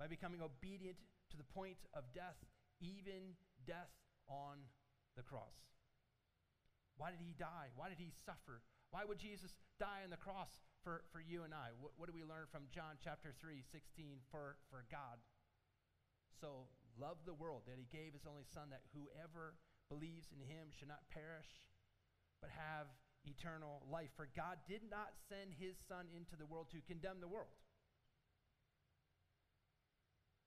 by 0.00 0.08
becoming 0.08 0.40
obedient 0.40 0.96
to 1.30 1.36
the 1.36 1.44
point 1.44 1.76
of 1.92 2.08
death, 2.14 2.40
even 2.80 3.36
death 3.66 3.92
on 4.28 4.64
the 5.16 5.22
cross. 5.22 5.54
Why 6.96 7.10
did 7.10 7.20
he 7.20 7.34
die? 7.36 7.68
Why 7.76 7.90
did 7.90 7.98
he 7.98 8.14
suffer? 8.24 8.62
Why 8.94 9.04
would 9.04 9.18
Jesus 9.18 9.58
die 9.82 10.06
on 10.06 10.10
the 10.14 10.16
cross 10.16 10.62
for, 10.86 11.02
for 11.12 11.20
you 11.20 11.42
and 11.42 11.52
I? 11.52 11.74
What, 11.82 11.92
what 11.98 12.06
do 12.06 12.14
we 12.14 12.22
learn 12.22 12.46
from 12.48 12.70
John 12.70 12.96
chapter 13.02 13.34
3, 13.42 13.60
16? 13.66 14.22
For, 14.30 14.56
for 14.70 14.86
God 14.88 15.18
so 16.44 16.68
loved 17.00 17.26
the 17.26 17.34
world 17.34 17.62
that 17.66 17.78
he 17.78 17.86
gave 17.90 18.12
his 18.12 18.26
only 18.26 18.44
son 18.44 18.70
that 18.70 18.86
whoever 18.94 19.54
believes 19.88 20.30
in 20.32 20.40
him 20.40 20.70
should 20.70 20.88
not 20.88 21.08
perish 21.10 21.62
but 22.40 22.50
have 22.50 22.88
eternal 23.24 23.82
life. 23.88 24.12
For 24.16 24.28
God 24.36 24.60
did 24.68 24.82
not 24.90 25.16
send 25.28 25.56
his 25.56 25.76
son 25.88 26.06
into 26.12 26.36
the 26.36 26.44
world 26.44 26.68
to 26.72 26.84
condemn 26.84 27.20
the 27.20 27.30
world 27.30 27.56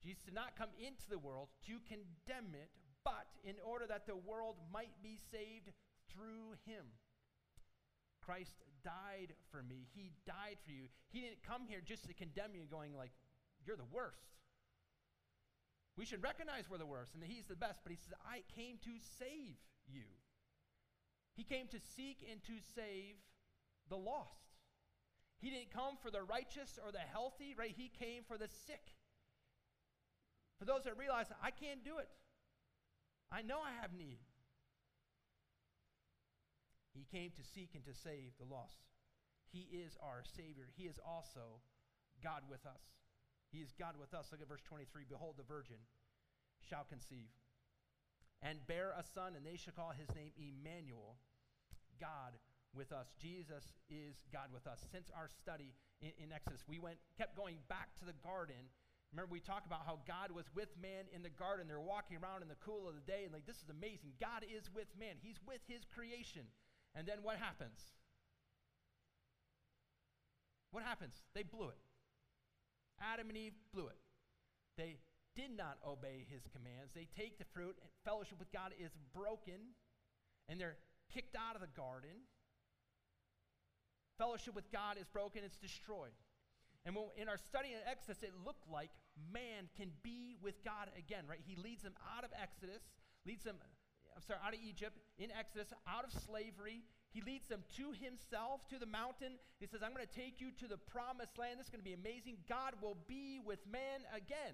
Jesus 0.04 0.24
did 0.24 0.34
not 0.34 0.56
come 0.56 0.70
into 0.80 1.04
the 1.10 1.18
world 1.18 1.50
to 1.68 1.84
condemn 1.84 2.54
it, 2.54 2.70
but 3.04 3.28
in 3.44 3.56
order 3.64 3.86
that 3.88 4.08
the 4.08 4.16
world 4.16 4.56
might 4.72 4.96
be 5.02 5.18
saved 5.32 5.72
through 6.08 6.56
him. 6.66 6.86
Christ 8.24 8.64
died 8.84 9.34
for 9.52 9.64
me. 9.64 9.88
He 9.96 10.12
died 10.26 10.64
for 10.66 10.72
you. 10.72 10.88
He 11.10 11.22
didn't 11.22 11.44
come 11.44 11.68
here 11.68 11.82
just 11.84 12.08
to 12.08 12.14
condemn 12.14 12.56
you, 12.56 12.64
going 12.70 12.96
like, 12.96 13.12
you're 13.66 13.76
the 13.76 13.92
worst. 13.92 14.37
We 15.98 16.06
should 16.06 16.22
recognize 16.22 16.70
we're 16.70 16.78
the 16.78 16.86
worst 16.86 17.14
and 17.14 17.24
that 17.24 17.30
he's 17.30 17.48
the 17.48 17.56
best, 17.56 17.82
but 17.84 17.92
he 17.92 17.98
says, 17.98 18.14
I 18.24 18.44
came 18.56 18.78
to 18.86 18.92
save 19.18 19.58
you. 19.90 20.06
He 21.36 21.44
came 21.44 21.68
to 21.68 21.80
seek 21.96 22.26
and 22.30 22.42
to 22.44 22.54
save 22.76 23.18
the 23.90 23.98
lost. 23.98 24.46
He 25.40 25.50
didn't 25.50 25.72
come 25.72 25.98
for 26.02 26.12
the 26.12 26.22
righteous 26.22 26.80
or 26.84 26.92
the 26.92 27.00
healthy, 27.00 27.56
right? 27.58 27.74
He 27.76 27.90
came 27.90 28.24
for 28.28 28.38
the 28.38 28.48
sick. 28.48 28.94
For 30.60 30.66
those 30.66 30.84
that 30.86 30.98
realize, 30.98 31.28
I 31.42 31.52
can't 31.52 31.84
do 31.84 31.98
it. 31.98 32.10
I 33.32 33.42
know 33.42 33.60
I 33.60 33.82
have 33.82 33.94
need. 33.94 34.20
He 36.94 37.06
came 37.06 37.30
to 37.32 37.44
seek 37.44 37.76
and 37.76 37.86
to 37.86 37.94
save 37.94 38.34
the 38.40 38.46
lost. 38.46 38.82
He 39.52 39.68
is 39.72 39.98
our 40.02 40.24
Savior. 40.36 40.70
He 40.76 40.84
is 40.84 41.00
also 41.06 41.62
God 42.24 42.42
with 42.50 42.66
us. 42.66 42.82
He 43.52 43.60
is 43.60 43.74
God 43.78 43.96
with 44.00 44.14
us. 44.14 44.28
Look 44.32 44.42
at 44.42 44.48
verse 44.48 44.64
23. 44.68 45.04
Behold, 45.08 45.36
the 45.38 45.48
virgin 45.48 45.80
shall 46.70 46.84
conceive 46.84 47.32
and 48.42 48.66
bear 48.68 48.94
a 48.94 49.04
son, 49.04 49.34
and 49.36 49.46
they 49.46 49.58
shall 49.58 49.74
call 49.74 49.92
his 49.98 50.14
name 50.14 50.30
Emmanuel, 50.38 51.18
God 52.00 52.38
with 52.76 52.92
us. 52.92 53.08
Jesus 53.18 53.74
is 53.90 54.22
God 54.32 54.54
with 54.54 54.68
us. 54.68 54.86
Since 54.92 55.10
our 55.10 55.30
study 55.42 55.74
in, 56.02 56.12
in 56.22 56.30
Exodus, 56.32 56.62
we 56.68 56.78
went, 56.78 56.98
kept 57.18 57.36
going 57.36 57.58
back 57.68 57.96
to 57.98 58.06
the 58.06 58.14
garden 58.22 58.70
Remember, 59.14 59.32
we 59.32 59.40
talked 59.40 59.66
about 59.66 59.86
how 59.86 60.00
God 60.06 60.32
was 60.32 60.46
with 60.54 60.68
man 60.82 61.08
in 61.16 61.24
the 61.24 61.32
garden. 61.32 61.68
They're 61.68 61.80
walking 61.80 62.18
around 62.20 62.42
in 62.44 62.50
the 62.52 62.60
cool 62.60 62.88
of 62.88 62.96
the 62.96 63.06
day, 63.08 63.24
and 63.24 63.32
like, 63.32 63.48
this 63.48 63.58
is 63.64 63.70
amazing. 63.72 64.20
God 64.20 64.44
is 64.44 64.68
with 64.76 64.88
man, 65.00 65.16
He's 65.24 65.40
with 65.48 65.64
His 65.68 65.88
creation. 65.96 66.44
And 66.96 67.08
then 67.08 67.24
what 67.24 67.38
happens? 67.38 67.80
What 70.72 70.84
happens? 70.84 71.16
They 71.34 71.44
blew 71.44 71.70
it. 71.70 71.80
Adam 73.02 73.30
and 73.30 73.38
Eve 73.38 73.54
blew 73.74 73.88
it. 73.88 73.98
They 74.78 74.98
did 75.36 75.56
not 75.56 75.78
obey 75.86 76.26
his 76.30 76.42
commands. 76.50 76.94
They 76.94 77.08
take 77.16 77.38
the 77.38 77.46
fruit, 77.54 77.78
and 77.82 77.90
fellowship 78.04 78.40
with 78.40 78.52
God 78.52 78.74
is 78.80 78.92
broken, 79.14 79.78
and 80.50 80.60
they're 80.60 80.78
kicked 81.14 81.36
out 81.36 81.56
of 81.56 81.62
the 81.62 81.72
garden. 81.76 82.26
Fellowship 84.18 84.56
with 84.56 84.72
God 84.72 84.98
is 84.98 85.06
broken, 85.14 85.44
it's 85.46 85.58
destroyed. 85.58 86.18
And 86.86 86.96
when, 86.96 87.06
in 87.18 87.30
our 87.30 87.38
study 87.38 87.70
in 87.70 87.80
Exodus, 87.86 88.24
it 88.24 88.34
looked 88.46 88.66
like 88.72 88.90
man 89.32 89.70
can 89.78 89.92
be 90.02 90.38
with 90.42 90.64
God 90.64 90.90
again, 90.98 91.26
right? 91.30 91.42
He 91.46 91.56
leads 91.56 91.84
them 91.84 91.94
out 92.16 92.24
of 92.24 92.32
Exodus, 92.34 92.82
leads 93.26 93.44
them, 93.44 93.58
I'm 94.16 94.24
sorry, 94.24 94.40
out 94.42 94.54
of 94.54 94.60
Egypt, 94.64 94.98
in 95.20 95.30
Exodus, 95.38 95.74
out 95.88 96.06
of 96.06 96.12
slavery. 96.26 96.82
He 97.14 97.22
leads 97.22 97.48
them 97.48 97.64
to 97.78 97.92
himself, 97.96 98.68
to 98.70 98.78
the 98.78 98.86
mountain. 98.86 99.40
He 99.60 99.66
says, 99.66 99.82
I'm 99.82 99.94
going 99.94 100.06
to 100.06 100.20
take 100.20 100.40
you 100.40 100.52
to 100.60 100.68
the 100.68 100.78
promised 100.78 101.38
land. 101.38 101.60
This 101.60 101.68
is 101.68 101.74
going 101.74 101.82
to 101.82 101.90
be 101.90 101.98
amazing. 101.98 102.38
God 102.48 102.76
will 102.82 102.98
be 103.08 103.40
with 103.40 103.60
man 103.66 104.04
again. 104.14 104.54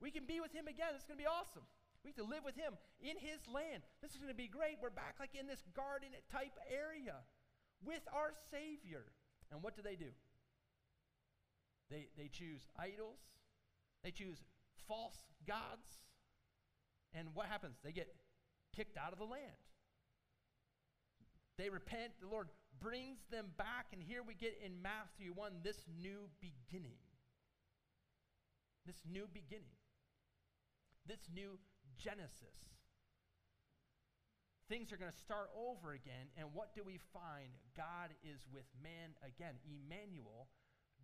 We 0.00 0.10
can 0.10 0.24
be 0.26 0.40
with 0.40 0.52
him 0.52 0.66
again. 0.66 0.96
It's 0.96 1.04
going 1.04 1.18
to 1.18 1.22
be 1.22 1.30
awesome. 1.30 1.62
We 2.02 2.10
get 2.12 2.20
to 2.20 2.28
live 2.28 2.44
with 2.44 2.56
him 2.56 2.76
in 3.00 3.16
his 3.16 3.40
land. 3.48 3.84
This 4.02 4.12
is 4.12 4.18
going 4.18 4.32
to 4.32 4.36
be 4.36 4.48
great. 4.48 4.76
We're 4.82 4.92
back 4.92 5.16
like 5.20 5.32
in 5.38 5.46
this 5.46 5.62
garden 5.72 6.10
type 6.28 6.52
area 6.68 7.22
with 7.84 8.02
our 8.12 8.32
Savior. 8.50 9.04
And 9.52 9.62
what 9.62 9.76
do 9.76 9.82
they 9.82 9.96
do? 9.96 10.12
They, 11.90 12.08
they 12.16 12.28
choose 12.28 12.66
idols, 12.78 13.20
they 14.02 14.10
choose 14.10 14.42
false 14.88 15.16
gods, 15.46 16.00
and 17.12 17.28
what 17.34 17.46
happens? 17.46 17.76
They 17.84 17.92
get 17.92 18.08
kicked 18.74 18.96
out 18.96 19.12
of 19.12 19.18
the 19.18 19.24
land. 19.24 19.63
They 21.56 21.70
repent, 21.70 22.12
the 22.20 22.28
Lord 22.28 22.48
brings 22.80 23.18
them 23.30 23.46
back, 23.56 23.86
and 23.92 24.02
here 24.02 24.22
we 24.26 24.34
get 24.34 24.58
in 24.64 24.82
Matthew 24.82 25.32
1 25.34 25.52
this 25.62 25.78
new 26.02 26.28
beginning. 26.40 26.98
This 28.86 29.00
new 29.10 29.26
beginning. 29.32 29.78
This 31.06 31.20
new 31.32 31.58
Genesis. 31.96 32.58
Things 34.68 34.92
are 34.92 34.96
going 34.96 35.12
to 35.12 35.18
start 35.18 35.50
over 35.54 35.92
again, 35.92 36.32
and 36.36 36.48
what 36.54 36.74
do 36.74 36.82
we 36.84 36.98
find? 37.12 37.52
God 37.76 38.10
is 38.24 38.40
with 38.52 38.64
man 38.82 39.12
again. 39.22 39.54
Emmanuel, 39.68 40.48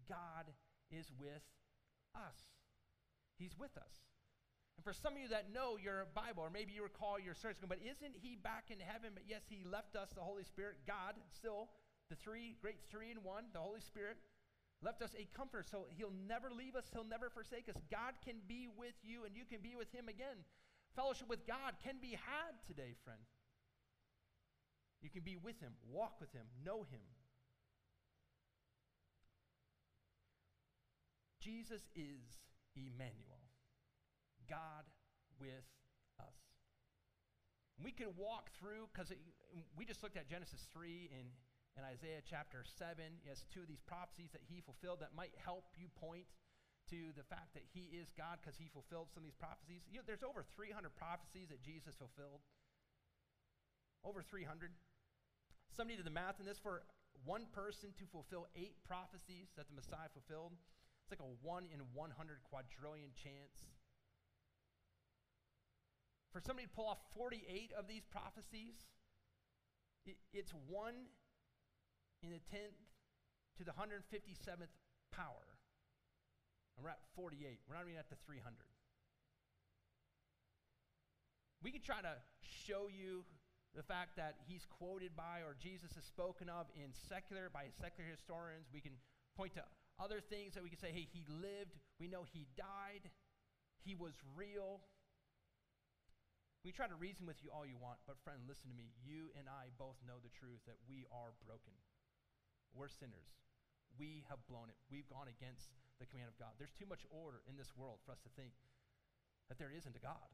God 0.09 0.49
is 0.91 1.13
with 1.21 1.45
us. 2.17 2.41
He's 3.39 3.57
with 3.59 3.77
us. 3.77 4.01
And 4.81 4.85
for 4.89 4.97
some 4.97 5.13
of 5.13 5.21
you 5.21 5.29
that 5.29 5.53
know 5.53 5.77
your 5.77 6.09
Bible, 6.17 6.41
or 6.41 6.49
maybe 6.49 6.73
you 6.73 6.81
recall 6.83 7.21
your 7.21 7.37
search, 7.37 7.61
but 7.61 7.77
isn't 7.85 8.17
he 8.17 8.41
back 8.41 8.73
in 8.73 8.81
heaven? 8.81 9.13
But 9.13 9.29
yes, 9.29 9.45
he 9.45 9.61
left 9.69 9.93
us 9.93 10.09
the 10.17 10.25
Holy 10.25 10.41
Spirit, 10.41 10.81
God, 10.89 11.21
still 11.37 11.69
the 12.09 12.17
three, 12.17 12.57
great 12.65 12.81
three 12.89 13.13
in 13.13 13.21
one, 13.21 13.53
the 13.53 13.61
Holy 13.61 13.85
Spirit, 13.85 14.17
left 14.81 15.03
us 15.03 15.13
a 15.21 15.29
comforter. 15.37 15.69
So 15.69 15.85
he'll 15.93 16.17
never 16.27 16.49
leave 16.49 16.77
us, 16.77 16.89
he'll 16.95 17.05
never 17.05 17.29
forsake 17.29 17.69
us. 17.69 17.77
God 17.93 18.17
can 18.25 18.37
be 18.49 18.73
with 18.73 18.97
you, 19.05 19.29
and 19.29 19.37
you 19.37 19.45
can 19.45 19.61
be 19.61 19.77
with 19.77 19.93
him 19.93 20.09
again. 20.09 20.49
Fellowship 20.97 21.29
with 21.29 21.47
God 21.47 21.77
can 21.85 21.97
be 22.01 22.17
had 22.17 22.57
today, 22.67 22.97
friend. 23.05 23.21
You 25.03 25.11
can 25.11 25.29
be 25.29 25.37
with 25.37 25.61
him, 25.61 25.77
walk 25.93 26.17
with 26.25 26.33
him, 26.33 26.49
know 26.65 26.89
him. 26.89 27.05
Jesus 31.45 31.83
is 31.95 32.41
Emmanuel, 32.75 33.40
God 34.51 34.83
with 35.39 35.65
us. 36.19 36.35
We 37.79 37.95
could 37.95 38.13
walk 38.19 38.51
through, 38.59 38.91
because 38.91 39.15
we 39.79 39.87
just 39.87 40.03
looked 40.03 40.19
at 40.19 40.29
Genesis 40.29 40.67
3 40.75 41.09
and, 41.15 41.31
and 41.79 41.87
Isaiah 41.87 42.21
chapter 42.27 42.67
7 42.67 42.99
as 43.31 43.47
two 43.55 43.63
of 43.63 43.71
these 43.71 43.81
prophecies 43.87 44.35
that 44.35 44.43
he 44.45 44.61
fulfilled 44.61 45.01
that 45.01 45.17
might 45.17 45.33
help 45.39 45.71
you 45.79 45.89
point 45.97 46.29
to 46.91 47.15
the 47.15 47.23
fact 47.31 47.55
that 47.55 47.63
he 47.71 47.89
is 47.95 48.11
God 48.19 48.43
because 48.43 48.59
he 48.59 48.67
fulfilled 48.69 49.15
some 49.15 49.23
of 49.23 49.27
these 49.31 49.39
prophecies. 49.39 49.87
You 49.89 50.03
know, 50.03 50.07
there's 50.07 50.27
over 50.27 50.43
300 50.59 50.91
prophecies 50.99 51.49
that 51.55 51.63
Jesus 51.63 51.95
fulfilled. 51.95 52.43
Over 54.03 54.27
300. 54.27 54.75
Somebody 55.73 55.97
did 55.97 56.05
the 56.05 56.13
math 56.13 56.43
in 56.43 56.45
this 56.45 56.59
for 56.59 56.83
one 57.23 57.47
person 57.55 57.95
to 57.97 58.05
fulfill 58.11 58.51
eight 58.59 58.75
prophecies 58.83 59.55
that 59.55 59.71
the 59.71 59.77
Messiah 59.79 60.11
fulfilled. 60.11 60.59
It's 61.07 61.15
like 61.15 61.23
a 61.23 61.33
1 61.47 61.71
in 61.71 61.81
100 61.95 62.11
quadrillion 62.51 63.15
chance. 63.15 63.71
For 66.33 66.41
somebody 66.41 66.67
to 66.69 66.73
pull 66.73 66.87
off 66.87 66.99
48 67.17 67.73
of 67.77 67.89
these 67.89 68.05
prophecies, 68.07 68.75
it, 70.07 70.17
it's 70.33 70.53
1 70.69 70.95
in 72.23 72.31
the 72.31 72.43
10th 72.55 72.79
to 73.59 73.65
the 73.65 73.73
157th 73.73 74.71
power. 75.13 75.47
And 76.77 76.85
we're 76.85 76.91
at 76.91 77.03
48. 77.17 77.61
We're 77.69 77.75
not 77.75 77.85
even 77.85 77.99
at 77.99 78.09
the 78.09 78.17
300. 78.25 78.55
We 81.63 81.71
can 81.71 81.83
try 81.83 82.01
to 82.01 82.17
show 82.41 82.89
you 82.89 83.25
the 83.77 83.83
fact 83.83 84.17
that 84.17 84.37
he's 84.49 84.67
quoted 84.67 85.15
by 85.15 85.41
or 85.45 85.55
Jesus 85.59 85.93
is 85.97 86.05
spoken 86.05 86.49
of 86.49 86.67
in 86.75 86.91
secular 87.09 87.51
by 87.53 87.67
secular 87.81 88.09
historians. 88.09 88.67
We 88.73 88.81
can 88.81 88.93
point 89.37 89.55
to 89.55 89.63
other 90.01 90.21
things 90.21 90.55
that 90.55 90.63
we 90.63 90.71
can 90.71 90.79
say, 90.79 90.91
hey, 90.91 91.07
he 91.13 91.25
lived. 91.29 91.77
We 92.01 92.09
know 92.09 92.25
he 92.25 92.47
died. 92.57 93.11
He 93.85 93.95
was 93.95 94.15
real. 94.35 94.81
We 96.61 96.77
try 96.77 96.85
to 96.93 96.99
reason 96.99 97.25
with 97.25 97.41
you 97.41 97.49
all 97.49 97.65
you 97.65 97.81
want, 97.81 98.05
but 98.05 98.21
friend, 98.21 98.45
listen 98.45 98.69
to 98.69 98.77
me. 98.77 98.93
You 99.01 99.33
and 99.33 99.49
I 99.49 99.73
both 99.81 99.97
know 100.05 100.21
the 100.21 100.33
truth 100.33 100.61
that 100.69 100.77
we 100.85 101.09
are 101.09 101.33
broken. 101.41 101.73
We're 102.77 102.93
sinners. 102.93 103.33
We 103.97 104.29
have 104.29 104.45
blown 104.45 104.69
it. 104.69 104.77
We've 104.93 105.09
gone 105.09 105.33
against 105.33 105.73
the 105.97 106.05
command 106.05 106.29
of 106.29 106.37
God. 106.37 106.53
There's 106.61 106.77
too 106.77 106.85
much 106.85 107.09
order 107.09 107.41
in 107.49 107.57
this 107.57 107.73
world 107.73 108.05
for 108.05 108.13
us 108.13 108.21
to 108.29 108.33
think 108.37 108.53
that 109.49 109.57
there 109.57 109.73
isn't 109.73 109.97
a 109.97 110.05
God. 110.05 110.29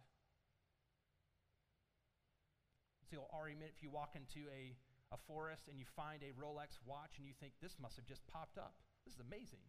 See, 3.07 3.17
argument 3.31 3.71
if 3.71 3.87
you 3.87 3.91
walk 3.95 4.19
into 4.19 4.51
a, 4.51 4.75
a 5.15 5.19
forest 5.31 5.71
and 5.71 5.79
you 5.79 5.87
find 5.95 6.27
a 6.27 6.35
Rolex 6.35 6.83
watch 6.83 7.23
and 7.23 7.27
you 7.27 7.39
think, 7.39 7.55
this 7.63 7.79
must 7.79 7.95
have 7.95 8.05
just 8.05 8.27
popped 8.27 8.59
up. 8.59 8.75
This 9.07 9.15
is 9.15 9.23
amazing. 9.23 9.63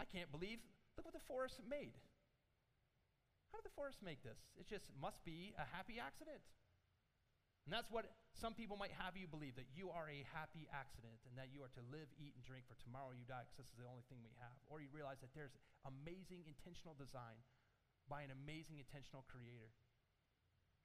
I 0.00 0.08
can't 0.08 0.32
believe, 0.32 0.64
look 0.96 1.04
what 1.04 1.12
the 1.12 1.28
forest 1.28 1.60
made. 1.68 1.92
How 3.52 3.58
did 3.60 3.66
the 3.68 3.76
forest 3.76 4.04
make 4.04 4.20
this? 4.22 4.38
It 4.58 4.68
just 4.68 4.88
must 5.00 5.24
be 5.24 5.56
a 5.56 5.64
happy 5.64 5.96
accident. 5.96 6.44
And 7.68 7.76
that's 7.76 7.92
what 7.92 8.08
some 8.32 8.56
people 8.56 8.80
might 8.80 8.96
have 8.96 9.12
you 9.12 9.28
believe 9.28 9.52
that 9.60 9.68
you 9.76 9.92
are 9.92 10.08
a 10.08 10.24
happy 10.32 10.64
accident 10.72 11.20
and 11.28 11.36
that 11.36 11.52
you 11.52 11.60
are 11.60 11.72
to 11.76 11.84
live, 11.92 12.08
eat, 12.16 12.32
and 12.32 12.40
drink 12.40 12.64
for 12.64 12.80
tomorrow 12.80 13.12
you 13.12 13.28
die 13.28 13.44
because 13.44 13.60
this 13.60 13.68
is 13.68 13.76
the 13.76 13.84
only 13.84 14.08
thing 14.08 14.24
we 14.24 14.32
have. 14.40 14.56
Or 14.72 14.80
you 14.80 14.88
realize 14.88 15.20
that 15.20 15.36
there's 15.36 15.52
amazing 15.84 16.48
intentional 16.48 16.96
design 16.96 17.44
by 18.08 18.24
an 18.24 18.32
amazing 18.32 18.80
intentional 18.80 19.28
creator 19.28 19.68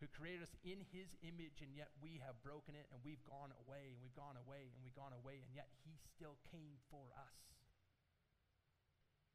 who 0.04 0.12
created 0.12 0.43
us 0.43 0.52
in 0.67 0.84
his 0.91 1.08
image, 1.23 1.63
and 1.63 1.71
yet 1.71 1.95
we 2.04 2.19
have 2.19 2.36
broken 2.43 2.76
it 2.76 2.91
and 2.91 2.99
we've 3.08 3.23
gone 3.23 3.56
away 3.63 3.95
and 3.95 4.04
we've 4.04 4.17
gone 4.19 4.36
away 4.36 4.67
and 4.67 4.76
we've 4.84 4.99
gone 4.99 5.15
away, 5.15 5.39
and 5.39 5.56
yet 5.56 5.71
he 5.88 5.95
still 6.12 6.36
came 6.52 6.76
for 6.91 7.15
us. 7.15 7.39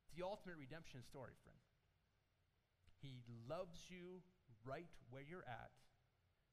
It's 0.04 0.20
the 0.20 0.28
ultimate 0.28 0.60
redemption 0.60 1.00
story, 1.00 1.32
friend. 1.40 1.64
He 3.00 3.22
loves 3.48 3.88
you 3.88 4.22
right 4.66 4.90
where 5.10 5.22
you're 5.22 5.46
at, 5.46 5.72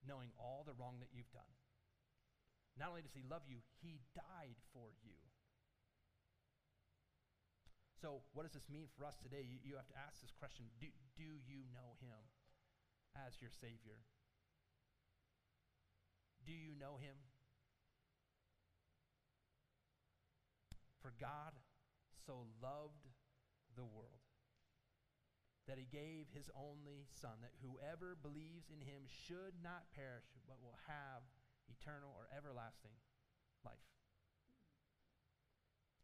knowing 0.06 0.30
all 0.38 0.64
the 0.66 0.78
wrong 0.78 1.02
that 1.02 1.10
you've 1.12 1.32
done. 1.34 1.56
Not 2.78 2.90
only 2.92 3.02
does 3.02 3.16
he 3.16 3.24
love 3.26 3.48
you, 3.48 3.64
he 3.82 4.04
died 4.14 4.60
for 4.76 4.92
you. 5.02 5.18
So, 8.02 8.22
what 8.36 8.44
does 8.44 8.54
this 8.54 8.68
mean 8.70 8.92
for 8.94 9.08
us 9.08 9.16
today? 9.24 9.42
You, 9.42 9.58
you 9.64 9.76
have 9.80 9.88
to 9.88 9.98
ask 9.98 10.20
this 10.22 10.36
question 10.36 10.68
do, 10.78 10.92
do 11.16 11.24
you 11.24 11.64
know 11.74 11.96
him? 12.04 12.22
as 13.16 13.40
your 13.40 13.50
Savior? 13.50 14.04
Do 16.46 16.52
you 16.52 16.76
know 16.76 17.00
Him? 17.00 17.16
For 21.02 21.14
God 21.20 21.54
so 22.26 22.46
loved 22.62 23.08
the 23.76 23.86
world 23.86 24.25
that 25.68 25.82
He 25.82 25.90
gave 25.90 26.30
His 26.34 26.50
only 26.54 27.10
Son, 27.10 27.42
that 27.42 27.58
whoever 27.62 28.14
believes 28.16 28.70
in 28.70 28.82
Him 28.82 29.06
should 29.08 29.58
not 29.62 29.90
perish, 29.94 30.30
but 30.46 30.62
will 30.62 30.78
have 30.86 31.26
eternal 31.70 32.14
or 32.14 32.30
everlasting 32.30 32.94
life. 33.66 33.82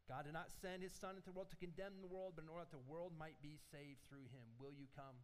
God 0.10 0.28
did 0.28 0.36
not 0.36 0.52
send 0.52 0.84
his 0.84 0.92
Son 0.92 1.16
into 1.16 1.30
the 1.30 1.36
world 1.38 1.54
to 1.56 1.62
condemn 1.62 2.04
the 2.04 2.12
world, 2.12 2.36
but 2.36 2.44
in 2.44 2.52
order 2.52 2.68
that 2.68 2.76
the 2.76 2.90
world 2.90 3.16
might 3.16 3.40
be 3.40 3.56
saved 3.72 4.04
through 4.10 4.28
him. 4.28 4.44
Will 4.60 4.76
you 4.76 4.92
come 4.92 5.16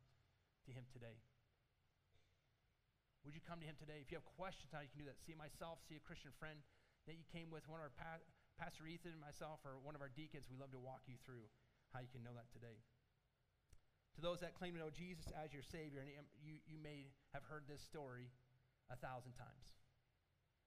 to 0.64 0.72
him 0.72 0.88
today? 0.96 1.20
Would 3.28 3.36
you 3.36 3.44
come 3.44 3.60
to 3.60 3.68
him 3.68 3.76
today? 3.76 4.00
If 4.00 4.08
you 4.08 4.16
have 4.16 4.30
questions 4.40 4.72
how 4.72 4.80
you 4.80 4.88
can 4.88 5.04
do 5.04 5.10
that, 5.12 5.20
see 5.20 5.36
myself, 5.36 5.84
see 5.84 6.00
a 6.00 6.04
Christian 6.08 6.32
friend 6.40 6.64
that 7.04 7.20
you 7.20 7.28
came 7.28 7.52
with, 7.52 7.68
one 7.68 7.84
of 7.84 7.92
our 7.92 7.96
pa- 8.00 8.24
Pastor 8.56 8.88
Ethan 8.88 9.12
and 9.12 9.20
myself, 9.20 9.60
or 9.68 9.76
one 9.84 9.92
of 9.92 10.00
our 10.00 10.08
deacons, 10.08 10.48
we 10.48 10.56
love 10.56 10.72
to 10.72 10.80
walk 10.80 11.04
you 11.12 11.20
through 11.20 11.52
how 11.92 12.00
you 12.00 12.08
can 12.08 12.24
know 12.24 12.32
that 12.40 12.48
today. 12.56 12.80
To 14.18 14.26
those 14.26 14.42
that 14.42 14.58
claim 14.58 14.74
to 14.74 14.82
know 14.82 14.90
Jesus 14.90 15.30
as 15.38 15.54
your 15.54 15.62
Savior, 15.62 16.02
and 16.02 16.26
you, 16.42 16.58
you 16.66 16.82
may 16.82 17.14
have 17.38 17.46
heard 17.46 17.70
this 17.70 17.86
story 17.86 18.34
a 18.90 18.98
thousand 18.98 19.38
times. 19.38 19.78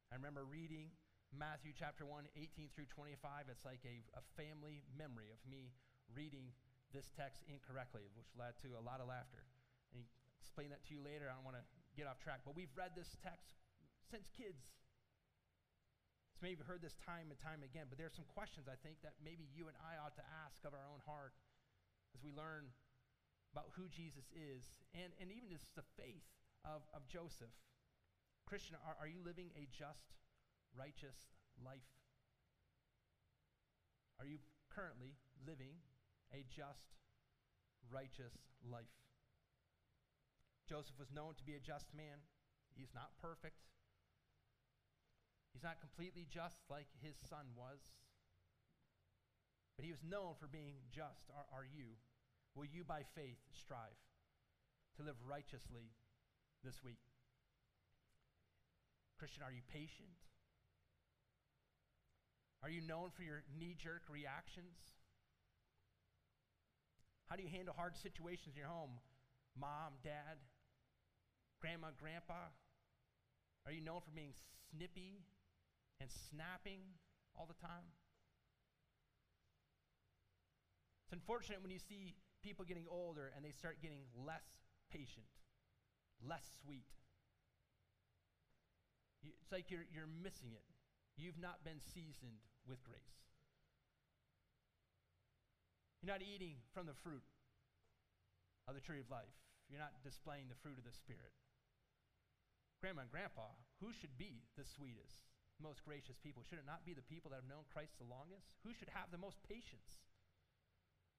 I 0.07 0.15
remember 0.15 0.47
reading 0.47 0.95
Matthew 1.35 1.75
chapter 1.75 2.07
1, 2.07 2.31
18 2.39 2.71
through 2.71 2.87
25. 2.95 3.51
It's 3.51 3.67
like 3.67 3.83
a, 3.83 4.07
a 4.15 4.23
family 4.39 4.87
memory 4.95 5.35
of 5.35 5.43
me 5.43 5.75
reading 6.15 6.55
this 6.95 7.11
text 7.11 7.43
incorrectly, 7.51 8.07
which 8.15 8.31
led 8.39 8.55
to 8.63 8.79
a 8.79 8.83
lot 8.87 9.03
of 9.03 9.11
laughter. 9.11 9.43
And 9.99 10.07
explain 10.39 10.71
that 10.71 10.87
to 10.87 10.95
you 10.95 11.03
later. 11.03 11.27
I 11.27 11.35
don't 11.35 11.43
want 11.43 11.59
to 11.59 11.67
get 11.99 12.07
off 12.07 12.23
track, 12.23 12.47
but 12.47 12.55
we've 12.55 12.71
read 12.79 12.95
this 12.95 13.19
text 13.19 13.59
since 14.07 14.31
kids. 14.31 14.63
So 16.39 16.47
maybe 16.47 16.63
you've 16.63 16.71
heard 16.71 16.87
this 16.87 16.95
time 17.03 17.35
and 17.35 17.39
time 17.43 17.67
again, 17.67 17.91
but 17.91 17.99
there 17.99 18.07
are 18.07 18.15
some 18.15 18.31
questions 18.31 18.71
I 18.71 18.79
think 18.79 19.03
that 19.03 19.19
maybe 19.19 19.43
you 19.51 19.67
and 19.67 19.75
I 19.83 19.99
ought 19.99 20.15
to 20.23 20.27
ask 20.47 20.63
of 20.63 20.71
our 20.71 20.87
own 20.87 21.03
heart 21.03 21.35
as 22.15 22.23
we 22.23 22.31
learn 22.31 22.71
about 23.53 23.75
who 23.75 23.91
Jesus 23.91 24.31
is 24.31 24.71
and, 24.95 25.11
and 25.19 25.31
even 25.31 25.51
just 25.51 25.67
the 25.75 25.87
faith 25.99 26.27
of, 26.65 26.83
of 26.95 27.07
Joseph. 27.11 27.53
Christian, 28.47 28.79
are, 28.87 28.97
are 28.99 29.11
you 29.11 29.23
living 29.23 29.51
a 29.59 29.67
just, 29.71 30.15
righteous 30.75 31.31
life? 31.59 31.87
Are 34.19 34.27
you 34.27 34.39
currently 34.71 35.19
living 35.47 35.83
a 36.35 36.47
just, 36.51 36.95
righteous 37.91 38.35
life? 38.63 38.95
Joseph 40.69 40.95
was 40.99 41.11
known 41.11 41.35
to 41.35 41.43
be 41.43 41.59
a 41.59 41.63
just 41.63 41.91
man. 41.91 42.23
He's 42.79 42.95
not 42.95 43.11
perfect. 43.19 43.59
He's 45.53 45.67
not 45.67 45.83
completely 45.83 46.31
just 46.31 46.63
like 46.71 46.87
his 47.03 47.19
son 47.27 47.51
was. 47.59 47.83
But 49.75 49.85
he 49.85 49.91
was 49.91 50.05
known 50.07 50.39
for 50.39 50.47
being 50.47 50.79
just. 50.95 51.27
Are, 51.35 51.49
are 51.51 51.67
you? 51.67 51.99
Will 52.55 52.67
you, 52.67 52.85
by 52.85 53.03
faith, 53.15 53.39
strive 53.53 54.01
to 54.97 55.03
live 55.03 55.17
righteously 55.29 55.95
this 56.65 56.83
week? 56.85 57.01
Christian, 59.19 59.43
are 59.43 59.53
you 59.53 59.63
patient? 59.73 60.17
Are 62.63 62.71
you 62.71 62.81
known 62.83 63.11
for 63.15 63.23
your 63.23 63.43
knee 63.59 63.77
jerk 63.79 64.03
reactions? 64.11 64.77
How 67.29 67.37
do 67.37 67.43
you 67.43 67.49
handle 67.49 67.75
hard 67.77 67.97
situations 67.97 68.57
in 68.57 68.61
your 68.61 68.69
home? 68.69 68.99
Mom, 69.59 69.95
dad, 70.03 70.37
grandma, 71.61 71.89
grandpa? 71.97 72.51
Are 73.67 73.73
you 73.73 73.81
known 73.81 74.01
for 74.01 74.11
being 74.11 74.35
snippy 74.73 75.23
and 76.01 76.11
snapping 76.11 76.81
all 77.39 77.47
the 77.47 77.61
time? 77.61 77.87
It's 81.07 81.13
unfortunate 81.13 81.63
when 81.63 81.71
you 81.71 81.79
see 81.79 82.15
people 82.43 82.65
getting 82.65 82.87
older 82.91 83.33
and 83.35 83.45
they 83.45 83.53
start 83.53 83.83
getting 83.83 84.05
less 84.15 84.45
patient, 84.91 85.29
less 86.23 86.45
sweet. 86.65 86.89
It's 89.23 89.53
like 89.53 89.71
you're, 89.71 89.85
you're 89.93 90.09
missing 90.09 90.53
it. 90.53 90.65
You've 91.17 91.39
not 91.39 91.65
been 91.65 91.81
seasoned 91.93 92.41
with 92.67 92.83
grace. 92.83 93.21
You're 96.01 96.13
not 96.13 96.25
eating 96.25 96.57
from 96.73 96.87
the 96.87 96.97
fruit 97.05 97.25
of 98.67 98.75
the 98.75 98.81
tree 98.81 99.01
of 99.01 99.11
life. 99.11 99.37
You're 99.69 99.83
not 99.83 100.01
displaying 100.03 100.49
the 100.49 100.57
fruit 100.65 100.81
of 100.81 100.85
the 100.89 100.97
Spirit 100.97 101.37
grandma 102.81 103.05
and 103.05 103.13
grandpa, 103.13 103.53
who 103.85 103.93
should 103.93 104.17
be 104.17 104.49
the 104.57 104.65
sweetest, 104.65 105.29
most 105.61 105.85
gracious 105.85 106.17
people? 106.17 106.43
Should 106.43 106.59
it 106.59 106.67
not 106.67 106.89
be 106.89 106.97
the 106.97 107.05
people 107.05 107.29
that 107.31 107.45
have 107.45 107.53
known 107.53 107.69
Christ 107.69 108.01
the 108.01 108.09
longest? 108.09 108.49
Who 108.65 108.73
should 108.73 108.89
have 108.97 109.13
the 109.13 109.21
most 109.21 109.37
patience? 109.45 110.01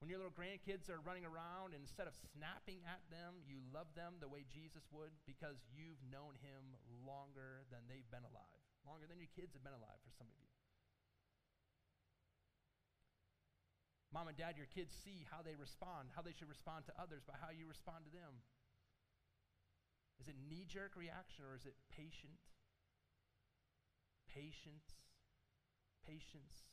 When 0.01 0.09
your 0.09 0.17
little 0.17 0.33
grandkids 0.33 0.89
are 0.89 0.97
running 1.05 1.29
around, 1.29 1.77
instead 1.77 2.09
of 2.09 2.17
snapping 2.33 2.81
at 2.89 3.05
them, 3.13 3.37
you 3.45 3.61
love 3.69 3.85
them 3.93 4.17
the 4.17 4.25
way 4.25 4.49
Jesus 4.49 4.81
would 4.89 5.13
because 5.29 5.61
you've 5.69 6.01
known 6.09 6.33
him 6.41 6.73
longer 7.05 7.61
than 7.69 7.85
they've 7.85 8.09
been 8.09 8.25
alive, 8.25 8.65
longer 8.81 9.05
than 9.05 9.21
your 9.21 9.29
kids 9.37 9.53
have 9.53 9.61
been 9.61 9.77
alive 9.77 10.01
for 10.01 10.09
some 10.09 10.25
of 10.25 10.33
you. 10.41 10.49
Mom 14.09 14.25
and 14.25 14.33
dad, 14.33 14.57
your 14.57 14.67
kids 14.73 14.89
see 14.89 15.21
how 15.29 15.45
they 15.45 15.53
respond, 15.53 16.09
how 16.17 16.25
they 16.25 16.33
should 16.33 16.49
respond 16.49 16.89
to 16.89 16.97
others 16.97 17.21
by 17.21 17.37
how 17.37 17.53
you 17.53 17.69
respond 17.69 18.01
to 18.09 18.11
them. 18.11 18.41
Is 20.17 20.25
it 20.25 20.35
knee 20.49 20.65
jerk 20.65 20.97
reaction 20.97 21.45
or 21.45 21.53
is 21.53 21.69
it 21.69 21.77
patient? 21.93 22.41
Patience. 24.25 24.97
Patience 26.01 26.65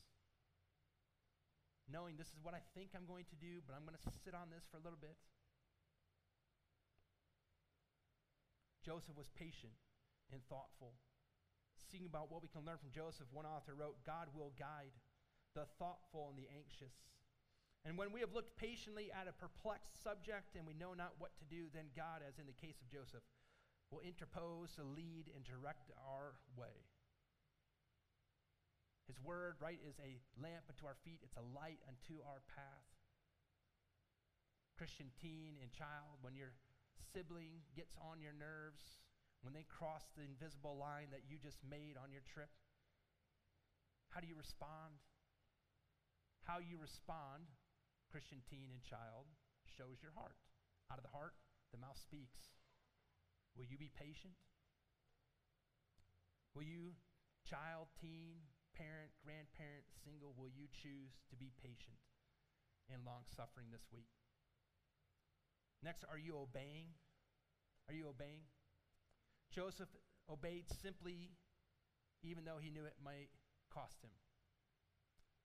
knowing 1.91 2.15
this 2.15 2.29
is 2.29 2.39
what 2.41 2.53
I 2.53 2.61
think 2.77 2.93
I'm 2.93 3.09
going 3.09 3.25
to 3.33 3.37
do, 3.37 3.59
but 3.65 3.73
I'm 3.73 3.83
going 3.83 3.97
to 3.97 4.05
sit 4.23 4.33
on 4.37 4.53
this 4.53 4.63
for 4.69 4.77
a 4.77 4.83
little 4.85 4.99
bit. 5.01 5.17
Joseph 8.85 9.17
was 9.17 9.29
patient 9.35 9.75
and 10.31 10.41
thoughtful. 10.47 10.95
Seeing 11.91 12.05
about 12.05 12.31
what 12.31 12.41
we 12.41 12.49
can 12.49 12.65
learn 12.65 12.77
from 12.77 12.93
Joseph, 12.93 13.27
one 13.33 13.45
author 13.45 13.73
wrote, 13.73 13.97
God 14.05 14.29
will 14.33 14.53
guide 14.57 14.93
the 15.57 15.65
thoughtful 15.81 16.29
and 16.29 16.37
the 16.37 16.49
anxious. 16.53 16.93
And 17.85 17.97
when 17.97 18.11
we 18.11 18.19
have 18.19 18.35
looked 18.35 18.59
patiently 18.59 19.09
at 19.09 19.27
a 19.27 19.33
perplexed 19.33 20.03
subject 20.03 20.53
and 20.53 20.67
we 20.67 20.77
know 20.77 20.93
not 20.93 21.17
what 21.17 21.33
to 21.39 21.45
do, 21.47 21.71
then 21.73 21.89
God, 21.95 22.21
as 22.21 22.37
in 22.37 22.45
the 22.45 22.59
case 22.59 22.77
of 22.83 22.91
Joseph, 22.91 23.23
will 23.89 24.05
interpose 24.05 24.75
to 24.77 24.83
lead 24.83 25.31
and 25.33 25.41
direct 25.41 25.89
our 26.05 26.37
way. 26.53 26.85
His 29.09 29.17
word, 29.25 29.57
right, 29.57 29.81
is 29.81 29.97
a 29.97 30.21
lamp 30.37 30.69
unto 30.69 30.85
our 30.85 30.93
feet, 31.01 31.25
it's 31.25 31.33
a 31.33 31.49
light 31.57 31.81
unto 31.89 32.21
our 32.29 32.45
path. 32.45 32.85
Christian 34.77 35.09
teen 35.17 35.57
and 35.57 35.73
child, 35.73 36.21
when 36.21 36.37
your 36.37 36.53
sibling 37.09 37.65
gets 37.73 37.97
on 37.97 38.21
your 38.21 38.37
nerves, 38.37 39.01
when 39.41 39.57
they 39.57 39.65
cross 39.65 40.05
the 40.13 40.21
invisible 40.21 40.77
line 40.77 41.09
that 41.09 41.25
you 41.25 41.41
just 41.41 41.57
made 41.65 41.97
on 41.97 42.13
your 42.13 42.21
trip, 42.21 42.53
how 44.13 44.21
do 44.21 44.29
you 44.29 44.37
respond? 44.37 45.01
How 46.45 46.61
you 46.61 46.77
respond, 46.77 47.49
Christian 48.13 48.45
teen 48.45 48.69
and 48.69 48.85
child, 48.85 49.25
shows 49.65 50.05
your 50.05 50.13
heart. 50.13 50.37
Out 50.93 51.01
of 51.01 51.05
the 51.05 51.17
heart, 51.17 51.33
the 51.73 51.81
mouth 51.81 51.97
speaks. 51.97 52.53
Will 53.57 53.65
you 53.65 53.81
be 53.81 53.89
patient? 53.89 54.37
Will 56.53 56.65
you, 56.65 56.93
child, 57.49 57.89
teen, 57.97 58.48
parent, 58.79 59.11
grandparent, 59.19 59.83
single, 60.07 60.31
will 60.39 60.47
you 60.47 60.71
choose 60.71 61.19
to 61.27 61.35
be 61.35 61.51
patient 61.59 61.99
and 62.87 63.03
long 63.03 63.27
suffering 63.27 63.67
this 63.75 63.83
week? 63.91 64.07
Next, 65.83 66.07
are 66.07 66.17
you 66.17 66.39
obeying? 66.39 66.95
Are 67.91 67.95
you 67.95 68.07
obeying? 68.07 68.47
Joseph 69.51 69.91
obeyed 70.31 70.71
simply, 70.79 71.35
even 72.23 72.47
though 72.47 72.63
he 72.63 72.71
knew 72.71 72.87
it 72.87 72.95
might 73.03 73.27
cost 73.67 73.99
him. 73.99 74.15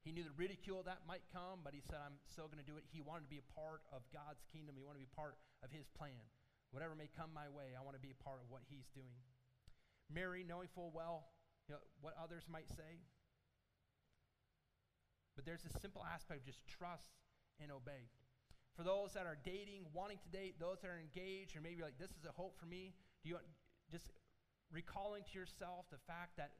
He 0.07 0.12
knew 0.12 0.23
the 0.23 0.37
ridicule 0.37 0.85
that 0.87 1.09
might 1.09 1.27
come, 1.33 1.64
but 1.64 1.75
he 1.75 1.83
said, 1.83 1.99
I'm 1.99 2.20
still 2.31 2.47
going 2.47 2.62
to 2.62 2.68
do 2.68 2.77
it. 2.77 2.85
He 2.92 3.01
wanted 3.01 3.27
to 3.27 3.33
be 3.33 3.40
a 3.40 3.51
part 3.57 3.83
of 3.90 4.05
God's 4.14 4.44
kingdom. 4.53 4.77
He 4.77 4.85
wanted 4.85 5.01
to 5.01 5.07
be 5.09 5.16
part 5.16 5.40
of 5.64 5.73
his 5.73 5.88
plan. 5.97 6.23
Whatever 6.70 6.94
may 6.94 7.09
come 7.09 7.33
my 7.33 7.49
way, 7.49 7.73
I 7.73 7.81
want 7.83 7.97
to 7.97 8.05
be 8.05 8.12
a 8.12 8.20
part 8.23 8.44
of 8.44 8.53
what 8.53 8.62
he's 8.68 8.87
doing. 8.92 9.16
Mary, 10.12 10.44
knowing 10.44 10.68
full 10.77 10.92
well 10.92 11.33
you 11.68 11.75
know, 11.75 11.81
what 12.05 12.12
others 12.20 12.44
might 12.53 12.68
say, 12.68 13.01
but 15.37 15.44
there's 15.44 15.62
this 15.62 15.75
simple 15.81 16.05
aspect 16.07 16.40
of 16.40 16.47
just 16.47 16.66
trust 16.66 17.11
and 17.61 17.70
obey. 17.70 18.11
For 18.77 18.83
those 18.83 19.14
that 19.14 19.27
are 19.27 19.38
dating, 19.44 19.87
wanting 19.94 20.18
to 20.18 20.31
date, 20.31 20.59
those 20.59 20.83
that 20.83 20.90
are 20.90 20.99
engaged, 20.99 21.57
or 21.57 21.61
maybe 21.61 21.83
like, 21.83 21.99
this 21.99 22.11
is 22.11 22.27
a 22.27 22.35
hope 22.35 22.59
for 22.59 22.66
me, 22.66 22.94
do 23.23 23.31
you 23.31 23.38
just 23.90 24.11
recalling 24.73 25.23
to 25.31 25.38
yourself 25.38 25.87
the 25.90 26.03
fact 26.11 26.37
that 26.37 26.51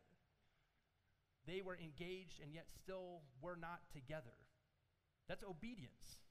they 1.47 1.61
were 1.61 1.77
engaged 1.77 2.41
and 2.43 2.55
yet 2.55 2.71
still 2.71 3.23
were 3.43 3.59
not 3.59 3.83
together? 3.93 4.39
That's 5.29 5.43
obedience. 5.43 6.23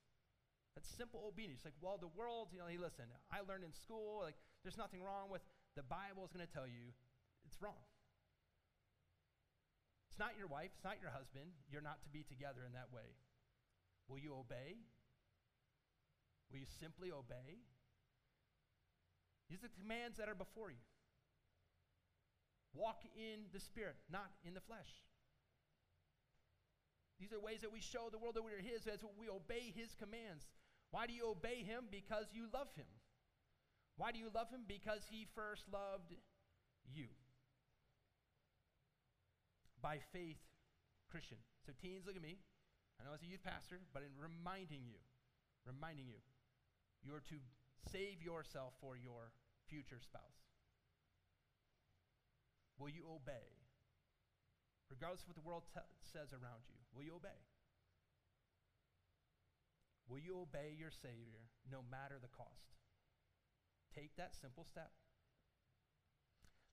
That's 0.76 0.88
simple 0.88 1.26
obedience. 1.28 1.62
Like, 1.66 1.76
well, 1.82 1.98
the 2.00 2.10
world, 2.16 2.50
you 2.52 2.60
know, 2.60 2.68
hey, 2.68 2.78
listen, 2.80 3.06
I 3.30 3.46
learned 3.46 3.64
in 3.64 3.74
school, 3.74 4.22
like, 4.24 4.36
there's 4.64 4.78
nothing 4.78 5.04
wrong 5.04 5.30
with 5.30 5.42
the 5.76 5.84
Bible 5.84 6.24
is 6.26 6.32
going 6.32 6.46
to 6.46 6.52
tell 6.52 6.66
you 6.66 6.96
it's 7.46 7.60
wrong. 7.62 7.84
It's 10.14 10.22
not 10.22 10.38
your 10.38 10.46
wife, 10.46 10.70
it's 10.78 10.86
not 10.86 11.02
your 11.02 11.10
husband. 11.10 11.58
You're 11.74 11.82
not 11.82 11.98
to 12.06 12.10
be 12.14 12.22
together 12.22 12.62
in 12.62 12.78
that 12.78 12.94
way. 12.94 13.18
Will 14.06 14.22
you 14.22 14.38
obey? 14.38 14.78
Will 16.54 16.62
you 16.62 16.70
simply 16.78 17.10
obey? 17.10 17.66
These 19.50 19.66
are 19.66 19.74
the 19.74 19.82
commands 19.82 20.22
that 20.22 20.30
are 20.30 20.38
before 20.38 20.70
you. 20.70 20.86
Walk 22.78 23.02
in 23.18 23.50
the 23.58 23.60
Spirit, 23.60 23.98
not 24.06 24.30
in 24.46 24.54
the 24.54 24.62
flesh. 24.62 25.02
These 27.18 27.34
are 27.34 27.42
ways 27.42 27.66
that 27.66 27.74
we 27.74 27.82
show 27.82 28.14
the 28.14 28.22
world 28.22 28.38
that 28.38 28.46
we 28.46 28.54
are 28.54 28.62
His 28.62 28.86
as 28.86 29.02
we 29.18 29.34
obey 29.34 29.74
His 29.74 29.98
commands. 29.98 30.46
Why 30.94 31.10
do 31.10 31.14
you 31.14 31.26
obey 31.26 31.66
Him? 31.66 31.90
Because 31.90 32.30
you 32.38 32.54
love 32.54 32.70
Him. 32.78 32.86
Why 33.98 34.12
do 34.12 34.20
you 34.20 34.30
love 34.30 34.54
Him? 34.54 34.62
Because 34.70 35.10
He 35.10 35.26
first 35.34 35.66
loved 35.74 36.14
you 36.86 37.10
by 39.84 40.00
faith 40.16 40.40
Christian. 41.12 41.38
So, 41.68 41.76
teens, 41.76 42.08
look 42.08 42.16
at 42.16 42.24
me. 42.24 42.40
I 42.98 43.04
know 43.04 43.12
as 43.12 43.22
a 43.22 43.28
youth 43.28 43.44
pastor, 43.44 43.84
but 43.92 44.02
in 44.02 44.16
reminding 44.16 44.88
you, 44.88 45.04
reminding 45.68 46.08
you, 46.08 46.24
you 47.04 47.12
are 47.12 47.26
to 47.28 47.38
save 47.92 48.24
yourself 48.24 48.72
for 48.80 48.96
your 48.96 49.36
future 49.68 50.00
spouse. 50.00 50.48
Will 52.80 52.90
you 52.90 53.04
obey? 53.12 53.60
Regardless 54.90 55.28
of 55.28 55.36
what 55.36 55.38
the 55.38 55.44
world 55.46 55.68
says 56.02 56.32
around 56.32 56.64
you, 56.72 56.80
will 56.96 57.04
you 57.04 57.20
obey? 57.20 57.44
Will 60.08 60.24
you 60.24 60.40
obey 60.40 60.72
your 60.80 60.92
Savior 60.92 61.52
no 61.68 61.84
matter 61.92 62.16
the 62.22 62.32
cost? 62.32 62.80
Take 63.92 64.16
that 64.16 64.36
simple 64.40 64.64
step. 64.64 64.92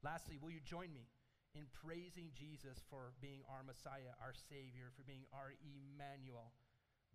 Lastly, 0.02 0.38
will 0.40 0.50
you 0.50 0.60
join 0.64 0.92
me 0.94 1.10
in 1.54 1.66
praising 1.74 2.30
Jesus 2.30 2.78
for 2.86 3.10
being 3.18 3.42
our 3.50 3.66
Messiah, 3.66 4.14
our 4.22 4.34
Savior, 4.48 4.94
for 4.94 5.02
being 5.02 5.26
our 5.34 5.54
Emmanuel, 5.58 6.54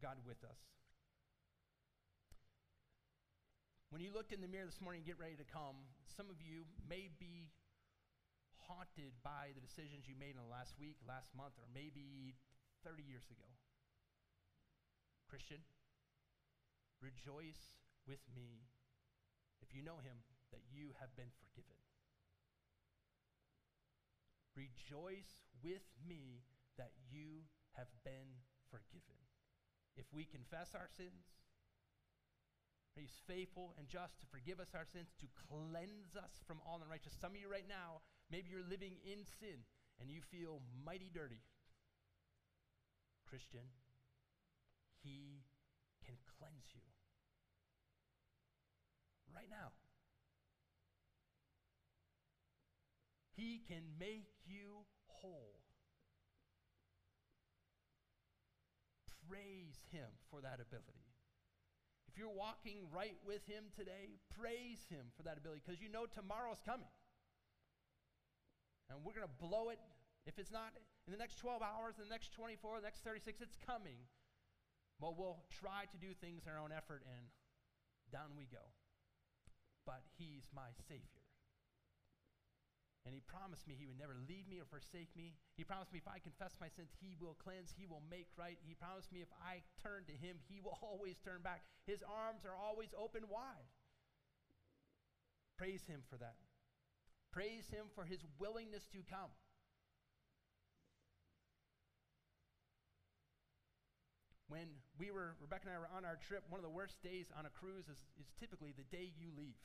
God 0.03 0.19
with 0.27 0.43
us. 0.43 0.59
When 3.93 4.03
you 4.03 4.11
looked 4.11 4.35
in 4.35 4.43
the 4.43 4.51
mirror 4.51 4.67
this 4.67 4.83
morning 4.83 5.07
get 5.07 5.15
ready 5.15 5.39
to 5.39 5.47
come, 5.47 5.87
some 6.19 6.27
of 6.27 6.43
you 6.43 6.67
may 6.83 7.07
be 7.15 7.47
haunted 8.67 9.15
by 9.23 9.55
the 9.55 9.63
decisions 9.63 10.09
you 10.09 10.19
made 10.19 10.35
in 10.35 10.41
the 10.41 10.51
last 10.51 10.75
week, 10.75 10.99
last 11.07 11.31
month, 11.31 11.55
or 11.61 11.69
maybe 11.71 12.35
30 12.83 13.05
years 13.07 13.23
ago. 13.31 13.47
Christian, 15.31 15.63
rejoice 16.99 17.77
with 18.03 18.19
me 18.35 18.67
if 19.61 19.71
you 19.71 19.79
know 19.79 20.03
him 20.03 20.17
that 20.51 20.65
you 20.67 20.91
have 20.99 21.13
been 21.15 21.31
forgiven. 21.39 21.84
Rejoice 24.55 25.43
with 25.63 25.83
me 26.07 26.43
that 26.77 26.91
you 27.11 27.43
have 27.75 27.91
been 28.03 28.39
forgiven. 28.71 29.19
If 29.95 30.07
we 30.11 30.23
confess 30.23 30.71
our 30.73 30.87
sins, 30.95 31.35
He's 32.95 33.19
faithful 33.27 33.75
and 33.77 33.91
just 33.91 34.23
to 34.23 34.25
forgive 34.31 34.63
us 34.63 34.71
our 34.71 34.87
sins, 34.87 35.11
to 35.19 35.27
cleanse 35.35 36.15
us 36.15 36.39
from 36.47 36.63
all 36.63 36.79
unrighteousness. 36.79 37.19
Some 37.19 37.35
of 37.35 37.41
you 37.43 37.51
right 37.51 37.67
now, 37.67 37.99
maybe 38.31 38.47
you're 38.47 38.63
living 38.63 38.95
in 39.03 39.27
sin 39.27 39.67
and 39.99 40.07
you 40.07 40.23
feel 40.31 40.63
mighty 40.87 41.11
dirty. 41.11 41.43
Christian, 43.27 43.67
He 45.03 45.43
can 46.07 46.15
cleanse 46.39 46.71
you. 46.71 46.87
Right 49.35 49.51
now. 49.51 49.75
He 53.35 53.61
can 53.67 53.83
make 53.99 54.31
you 54.47 54.87
whole. 55.07 55.59
Praise 59.27 59.75
Him 59.91 60.07
for 60.31 60.39
that 60.41 60.63
ability. 60.63 61.11
If 62.07 62.17
you're 62.17 62.31
walking 62.31 62.87
right 62.95 63.17
with 63.27 63.43
Him 63.45 63.65
today, 63.75 64.15
praise 64.39 64.87
Him 64.87 65.11
for 65.17 65.23
that 65.23 65.37
ability 65.37 65.61
because 65.65 65.81
you 65.81 65.89
know 65.91 66.05
tomorrow's 66.05 66.63
coming. 66.63 66.87
And 68.89 69.03
we're 69.03 69.17
going 69.17 69.27
to 69.27 69.39
blow 69.41 69.69
it. 69.69 69.79
If 70.25 70.39
it's 70.39 70.51
not 70.51 70.71
in 71.07 71.11
the 71.11 71.19
next 71.19 71.37
12 71.37 71.61
hours, 71.61 71.95
the 71.99 72.07
next 72.07 72.33
24, 72.33 72.79
the 72.79 72.87
next 72.87 73.03
36, 73.03 73.41
it's 73.41 73.57
coming. 73.67 73.99
But 75.01 75.19
we'll 75.19 75.43
try 75.59 75.91
to 75.91 75.97
do 75.97 76.13
things 76.21 76.47
in 76.47 76.53
our 76.53 76.61
own 76.61 76.71
effort, 76.71 77.03
and 77.03 77.27
down 78.13 78.37
we 78.37 78.45
go. 78.45 78.63
But 79.85 80.01
He's 80.17 80.47
my 80.55 80.71
Savior. 80.87 81.24
And 83.05 83.13
he 83.13 83.21
promised 83.29 83.69
me 83.69 83.77
he 83.77 83.85
would 83.85 84.01
never 84.01 84.17
leave 84.25 84.49
me 84.49 84.57
or 84.57 84.65
forsake 84.65 85.13
me. 85.13 85.37
He 85.53 85.63
promised 85.63 85.93
me 85.93 86.01
if 86.01 86.09
I 86.09 86.17
confess 86.17 86.57
my 86.57 86.73
sins, 86.73 86.89
he 86.97 87.13
will 87.21 87.37
cleanse, 87.37 87.69
he 87.69 87.85
will 87.85 88.01
make 88.09 88.25
right. 88.33 88.57
He 88.65 88.73
promised 88.73 89.13
me 89.13 89.21
if 89.21 89.29
I 89.37 89.61
turn 89.77 90.09
to 90.09 90.15
him, 90.17 90.41
he 90.49 90.57
will 90.57 90.77
always 90.85 91.21
turn 91.21 91.45
back. 91.45 91.61
His 91.85 92.01
arms 92.01 92.49
are 92.49 92.57
always 92.57 92.89
open 92.97 93.29
wide. 93.29 93.69
Praise 95.61 95.85
him 95.85 96.01
for 96.09 96.17
that. 96.17 96.35
Praise 97.31 97.69
him 97.69 97.93
for 97.93 98.09
his 98.09 98.25
willingness 98.41 98.89
to 98.91 99.05
come. 99.05 99.29
When 104.47 104.81
we 104.97 105.11
were, 105.11 105.35
Rebecca 105.41 105.67
and 105.67 105.75
I 105.75 105.79
were 105.79 105.93
on 105.93 106.05
our 106.05 106.17
trip, 106.27 106.45
one 106.49 106.59
of 106.59 106.65
the 106.65 106.73
worst 106.73 107.01
days 107.01 107.27
on 107.37 107.45
a 107.45 107.53
cruise 107.53 107.85
is, 107.85 108.01
is 108.17 108.29
typically 108.39 108.73
the 108.73 108.87
day 108.89 109.11
you 109.17 109.29
leave. 109.35 109.57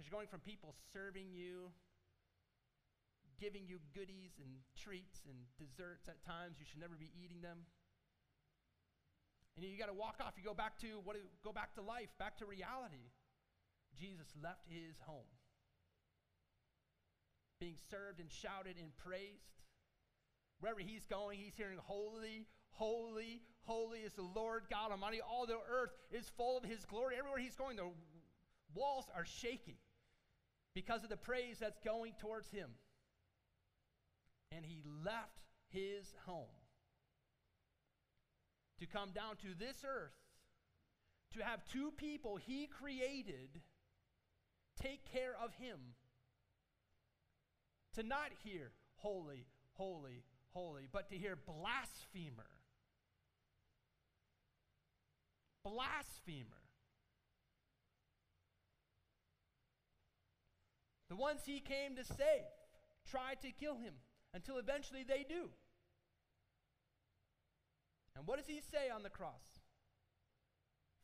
Because 0.00 0.08
you're 0.08 0.16
going 0.16 0.32
from 0.32 0.40
people 0.40 0.72
serving 0.96 1.28
you, 1.28 1.68
giving 3.36 3.68
you 3.68 3.76
goodies 3.92 4.32
and 4.40 4.48
treats 4.72 5.20
and 5.28 5.36
desserts 5.60 6.08
at 6.08 6.24
times. 6.24 6.56
You 6.56 6.64
should 6.64 6.80
never 6.80 6.96
be 6.96 7.12
eating 7.12 7.44
them. 7.44 7.68
And 9.60 9.68
you 9.68 9.76
got 9.76 9.92
to 9.92 10.00
walk 10.00 10.16
off. 10.24 10.40
You 10.40 10.42
go 10.42 10.56
back 10.56 10.80
to 10.80 11.04
what? 11.04 11.20
Go 11.44 11.52
back 11.52 11.76
to 11.76 11.82
life, 11.84 12.08
back 12.16 12.40
to 12.40 12.48
reality. 12.48 13.12
Jesus 13.92 14.24
left 14.42 14.64
his 14.72 14.96
home, 15.04 15.28
being 17.60 17.76
served 17.92 18.24
and 18.24 18.32
shouted 18.32 18.80
and 18.80 18.96
praised. 18.96 19.60
Wherever 20.64 20.80
he's 20.80 21.04
going, 21.04 21.36
he's 21.36 21.60
hearing, 21.60 21.76
Holy, 21.76 22.48
holy, 22.72 23.42
holy 23.68 23.98
is 23.98 24.14
the 24.14 24.24
Lord 24.24 24.64
God 24.72 24.92
Almighty. 24.92 25.20
All 25.20 25.44
the 25.44 25.60
earth 25.68 25.92
is 26.10 26.32
full 26.38 26.56
of 26.56 26.64
his 26.64 26.86
glory. 26.86 27.16
Everywhere 27.18 27.38
he's 27.38 27.56
going, 27.56 27.76
the 27.76 27.92
walls 28.72 29.04
are 29.14 29.26
shaking 29.26 29.76
because 30.74 31.02
of 31.02 31.10
the 31.10 31.16
praise 31.16 31.58
that's 31.58 31.78
going 31.84 32.12
towards 32.20 32.50
him. 32.50 32.70
And 34.52 34.64
he 34.64 34.82
left 35.04 35.40
his 35.68 36.14
home 36.26 36.46
to 38.78 38.86
come 38.86 39.10
down 39.10 39.36
to 39.36 39.48
this 39.58 39.84
earth 39.86 40.12
to 41.34 41.44
have 41.44 41.60
two 41.70 41.92
people 41.96 42.36
he 42.36 42.66
created 42.66 43.60
take 44.80 45.10
care 45.12 45.34
of 45.42 45.54
him. 45.54 45.78
To 47.94 48.02
not 48.02 48.30
hear 48.42 48.72
holy, 48.96 49.46
holy, 49.72 50.24
holy, 50.52 50.88
but 50.90 51.10
to 51.10 51.16
hear 51.16 51.36
blasphemer. 51.36 52.48
Blasphemer. 55.64 56.59
The 61.10 61.16
ones 61.16 61.40
he 61.44 61.58
came 61.58 61.96
to 61.96 62.04
save 62.04 62.46
tried 63.10 63.42
to 63.42 63.50
kill 63.50 63.76
him 63.76 63.94
until 64.32 64.58
eventually 64.58 65.04
they 65.06 65.26
do. 65.28 65.50
And 68.16 68.26
what 68.26 68.38
does 68.38 68.46
he 68.46 68.60
say 68.60 68.90
on 68.94 69.02
the 69.02 69.10
cross? 69.10 69.58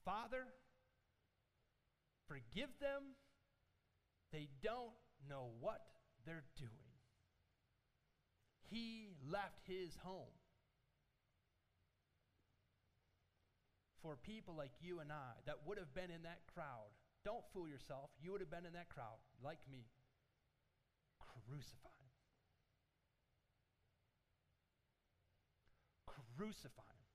Father, 0.05 0.47
forgive 2.29 2.71
them. 2.81 3.17
They 4.33 4.49
don't 4.63 4.95
know 5.29 5.51
what 5.61 5.81
they're 6.25 6.45
doing. 6.57 6.71
He 8.71 9.09
left 9.29 9.67
his 9.67 9.97
home 10.05 10.39
for 14.03 14.17
people 14.17 14.55
like 14.57 14.73
you 14.81 15.01
and 15.01 15.11
I 15.11 15.35
that 15.47 15.67
would 15.67 15.79
have 15.79 15.95
been 15.95 16.11
in 16.15 16.23
that 16.23 16.43
crowd. 16.55 16.95
Don't 17.25 17.45
fool 17.53 17.67
yourself. 17.67 18.11
You 18.23 18.31
would 18.31 18.41
have 18.41 18.51
been 18.51 18.67
in 18.67 18.75
that 18.75 18.89
crowd, 18.89 19.19
like 19.43 19.59
me 19.71 19.87
crucify 21.27 21.99
him. 22.01 22.15
Crucify 26.07 26.83
him. 26.83 27.11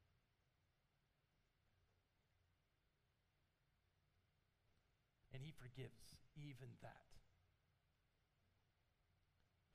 And 5.33 5.41
he 5.41 5.53
forgives 5.55 6.15
even 6.35 6.75
that. 6.81 7.11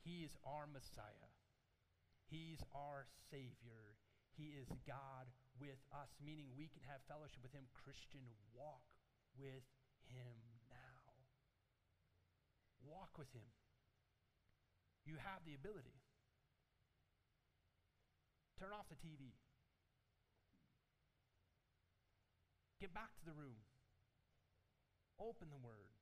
He 0.06 0.22
is 0.22 0.36
our 0.46 0.70
Messiah. 0.70 1.34
He's 2.30 2.62
our 2.70 3.10
Savior. 3.30 3.98
He 4.38 4.54
is 4.54 4.70
God 4.86 5.26
with 5.58 5.82
us, 5.90 6.14
meaning 6.22 6.52
we 6.54 6.70
can 6.70 6.86
have 6.86 7.02
fellowship 7.08 7.42
with 7.42 7.50
Him. 7.50 7.66
Christian, 7.72 8.22
walk 8.54 8.86
with 9.34 9.66
Him 10.06 10.38
now. 10.70 11.10
Walk 12.84 13.18
with 13.18 13.32
Him. 13.34 13.50
You 15.06 15.14
have 15.22 15.46
the 15.46 15.54
ability. 15.54 15.94
Turn 18.58 18.74
off 18.74 18.90
the 18.90 18.98
TV. 18.98 19.38
Get 22.82 22.92
back 22.92 23.14
to 23.22 23.24
the 23.24 23.32
room. 23.32 23.62
Open 25.22 25.48
the 25.48 25.62
Word. 25.62 25.94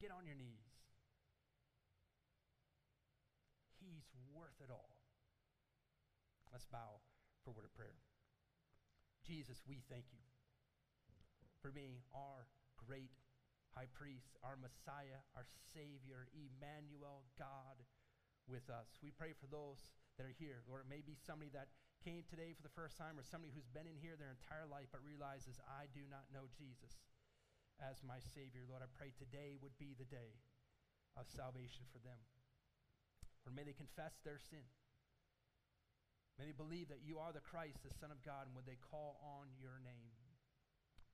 Get 0.00 0.10
on 0.10 0.24
your 0.24 0.34
knees. 0.40 0.72
He's 3.76 4.08
worth 4.32 4.56
it 4.64 4.72
all. 4.72 4.96
Let's 6.52 6.64
bow 6.66 7.04
for 7.44 7.52
word 7.52 7.68
of 7.68 7.74
prayer. 7.76 8.00
Jesus, 9.22 9.62
we 9.68 9.84
thank 9.88 10.08
you 10.10 10.24
for 11.62 11.70
being 11.70 12.00
our 12.16 12.48
great 12.80 13.12
high 13.74 13.90
priest, 13.94 14.34
our 14.42 14.58
Messiah, 14.58 15.22
our 15.38 15.46
Savior, 15.72 16.26
Emmanuel, 16.34 17.26
God 17.38 17.78
with 18.50 18.66
us. 18.70 18.98
We 18.98 19.14
pray 19.14 19.36
for 19.38 19.46
those 19.46 19.78
that 20.18 20.26
are 20.26 20.36
here. 20.36 20.66
Lord, 20.66 20.82
it 20.84 20.90
may 20.90 21.00
be 21.00 21.14
somebody 21.14 21.54
that 21.54 21.70
came 22.02 22.24
today 22.26 22.56
for 22.56 22.64
the 22.64 22.72
first 22.72 22.96
time 22.96 23.20
or 23.20 23.24
somebody 23.24 23.52
who's 23.52 23.68
been 23.70 23.86
in 23.86 24.00
here 24.00 24.16
their 24.16 24.32
entire 24.32 24.66
life 24.66 24.88
but 24.90 25.04
realizes, 25.04 25.60
I 25.68 25.86
do 25.92 26.02
not 26.08 26.26
know 26.32 26.48
Jesus 26.56 26.96
as 27.78 28.00
my 28.02 28.18
Savior. 28.34 28.64
Lord, 28.66 28.82
I 28.82 28.90
pray 28.90 29.12
today 29.14 29.60
would 29.60 29.76
be 29.76 29.94
the 29.94 30.08
day 30.08 30.40
of 31.16 31.28
salvation 31.28 31.86
for 31.92 32.00
them. 32.00 32.20
Or 33.44 33.52
may 33.52 33.64
they 33.64 33.76
confess 33.76 34.20
their 34.20 34.40
sin. 34.40 34.64
May 36.36 36.48
they 36.48 36.56
believe 36.56 36.88
that 36.88 37.04
you 37.04 37.20
are 37.20 37.36
the 37.36 37.44
Christ, 37.44 37.84
the 37.84 37.92
Son 38.00 38.08
of 38.08 38.24
God, 38.24 38.48
and 38.48 38.56
would 38.56 38.64
they 38.64 38.80
call 38.80 39.20
on 39.20 39.52
your 39.60 39.76
name. 39.84 40.16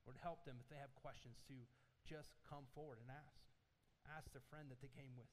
Lord, 0.06 0.18
help 0.22 0.46
them 0.46 0.62
if 0.62 0.70
they 0.70 0.78
have 0.78 0.94
questions 0.94 1.42
to 1.50 1.58
just 2.06 2.30
come 2.46 2.70
forward 2.72 3.02
and 3.02 3.10
ask. 3.10 3.42
Ask 4.06 4.30
the 4.30 4.44
friend 4.48 4.70
that 4.70 4.78
they 4.78 4.90
came 4.94 5.18
with. 5.18 5.28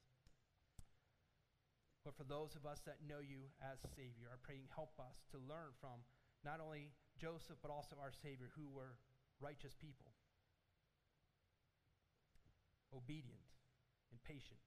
But 2.03 2.19
for 2.19 2.27
those 2.27 2.57
of 2.59 2.67
us 2.67 2.83
that 2.83 2.99
know 3.05 3.23
you 3.23 3.47
as 3.63 3.79
Savior, 3.95 4.27
I 4.27 4.35
pray 4.43 4.59
help 4.75 4.91
us 4.99 5.23
to 5.31 5.39
learn 5.39 5.71
from 5.79 6.03
not 6.43 6.59
only 6.59 6.91
Joseph, 7.15 7.55
but 7.63 7.71
also 7.71 7.95
our 7.95 8.11
Savior, 8.11 8.51
who 8.59 8.67
were 8.67 8.99
righteous 9.39 9.71
people, 9.79 10.11
obedient 12.91 13.47
and 14.11 14.19
patient. 14.27 14.59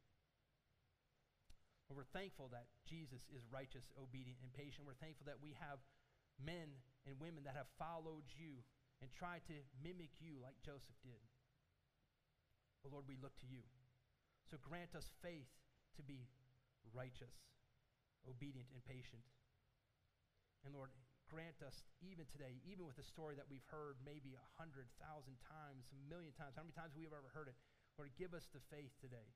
we're 1.92 2.08
thankful 2.16 2.48
that 2.52 2.66
Jesus 2.88 3.24
is 3.32 3.44
righteous, 3.52 3.84
obedient, 3.96 4.40
and 4.42 4.52
patient. 4.52 4.84
We're 4.84 4.98
thankful 5.00 5.28
that 5.28 5.40
we 5.40 5.56
have 5.60 5.78
men 6.40 6.72
and 7.06 7.16
women 7.20 7.44
that 7.44 7.56
have 7.56 7.70
followed 7.78 8.26
you 8.36 8.64
and 9.00 9.08
tried 9.12 9.44
to 9.48 9.56
mimic 9.80 10.12
you 10.20 10.40
like 10.40 10.56
Joseph 10.64 10.96
did. 11.04 11.20
But 12.86 12.94
Lord, 12.94 13.10
we 13.10 13.18
look 13.18 13.34
to 13.42 13.50
you. 13.50 13.66
So 14.46 14.62
grant 14.62 14.94
us 14.94 15.10
faith 15.18 15.50
to 15.98 16.06
be 16.06 16.30
righteous, 16.94 17.34
obedient, 18.30 18.70
and 18.70 18.78
patient. 18.86 19.26
And 20.62 20.70
Lord, 20.70 20.94
grant 21.26 21.58
us 21.66 21.82
even 21.98 22.30
today, 22.30 22.62
even 22.62 22.86
with 22.86 22.94
the 22.94 23.02
story 23.02 23.34
that 23.34 23.50
we've 23.50 23.66
heard 23.74 23.98
maybe 24.06 24.38
a 24.38 24.46
hundred 24.54 24.86
thousand 25.02 25.34
times, 25.42 25.90
a 25.90 25.98
million 26.06 26.30
times, 26.38 26.54
how 26.54 26.62
many 26.62 26.78
times 26.78 26.94
we've 26.94 27.10
ever 27.10 27.26
heard 27.34 27.50
it, 27.50 27.58
Lord, 27.98 28.14
give 28.14 28.30
us 28.38 28.46
the 28.54 28.62
faith 28.70 28.94
today 29.02 29.34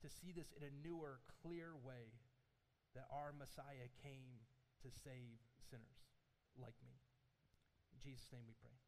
to 0.00 0.08
see 0.08 0.32
this 0.32 0.48
in 0.56 0.64
a 0.64 0.72
newer, 0.80 1.20
clear 1.44 1.76
way 1.76 2.08
that 2.96 3.04
our 3.12 3.36
Messiah 3.36 3.92
came 4.00 4.40
to 4.80 4.88
save 4.88 5.44
sinners 5.60 6.00
like 6.56 6.76
me. 6.88 6.96
In 7.92 8.00
Jesus' 8.00 8.32
name 8.32 8.48
we 8.48 8.56
pray. 8.64 8.83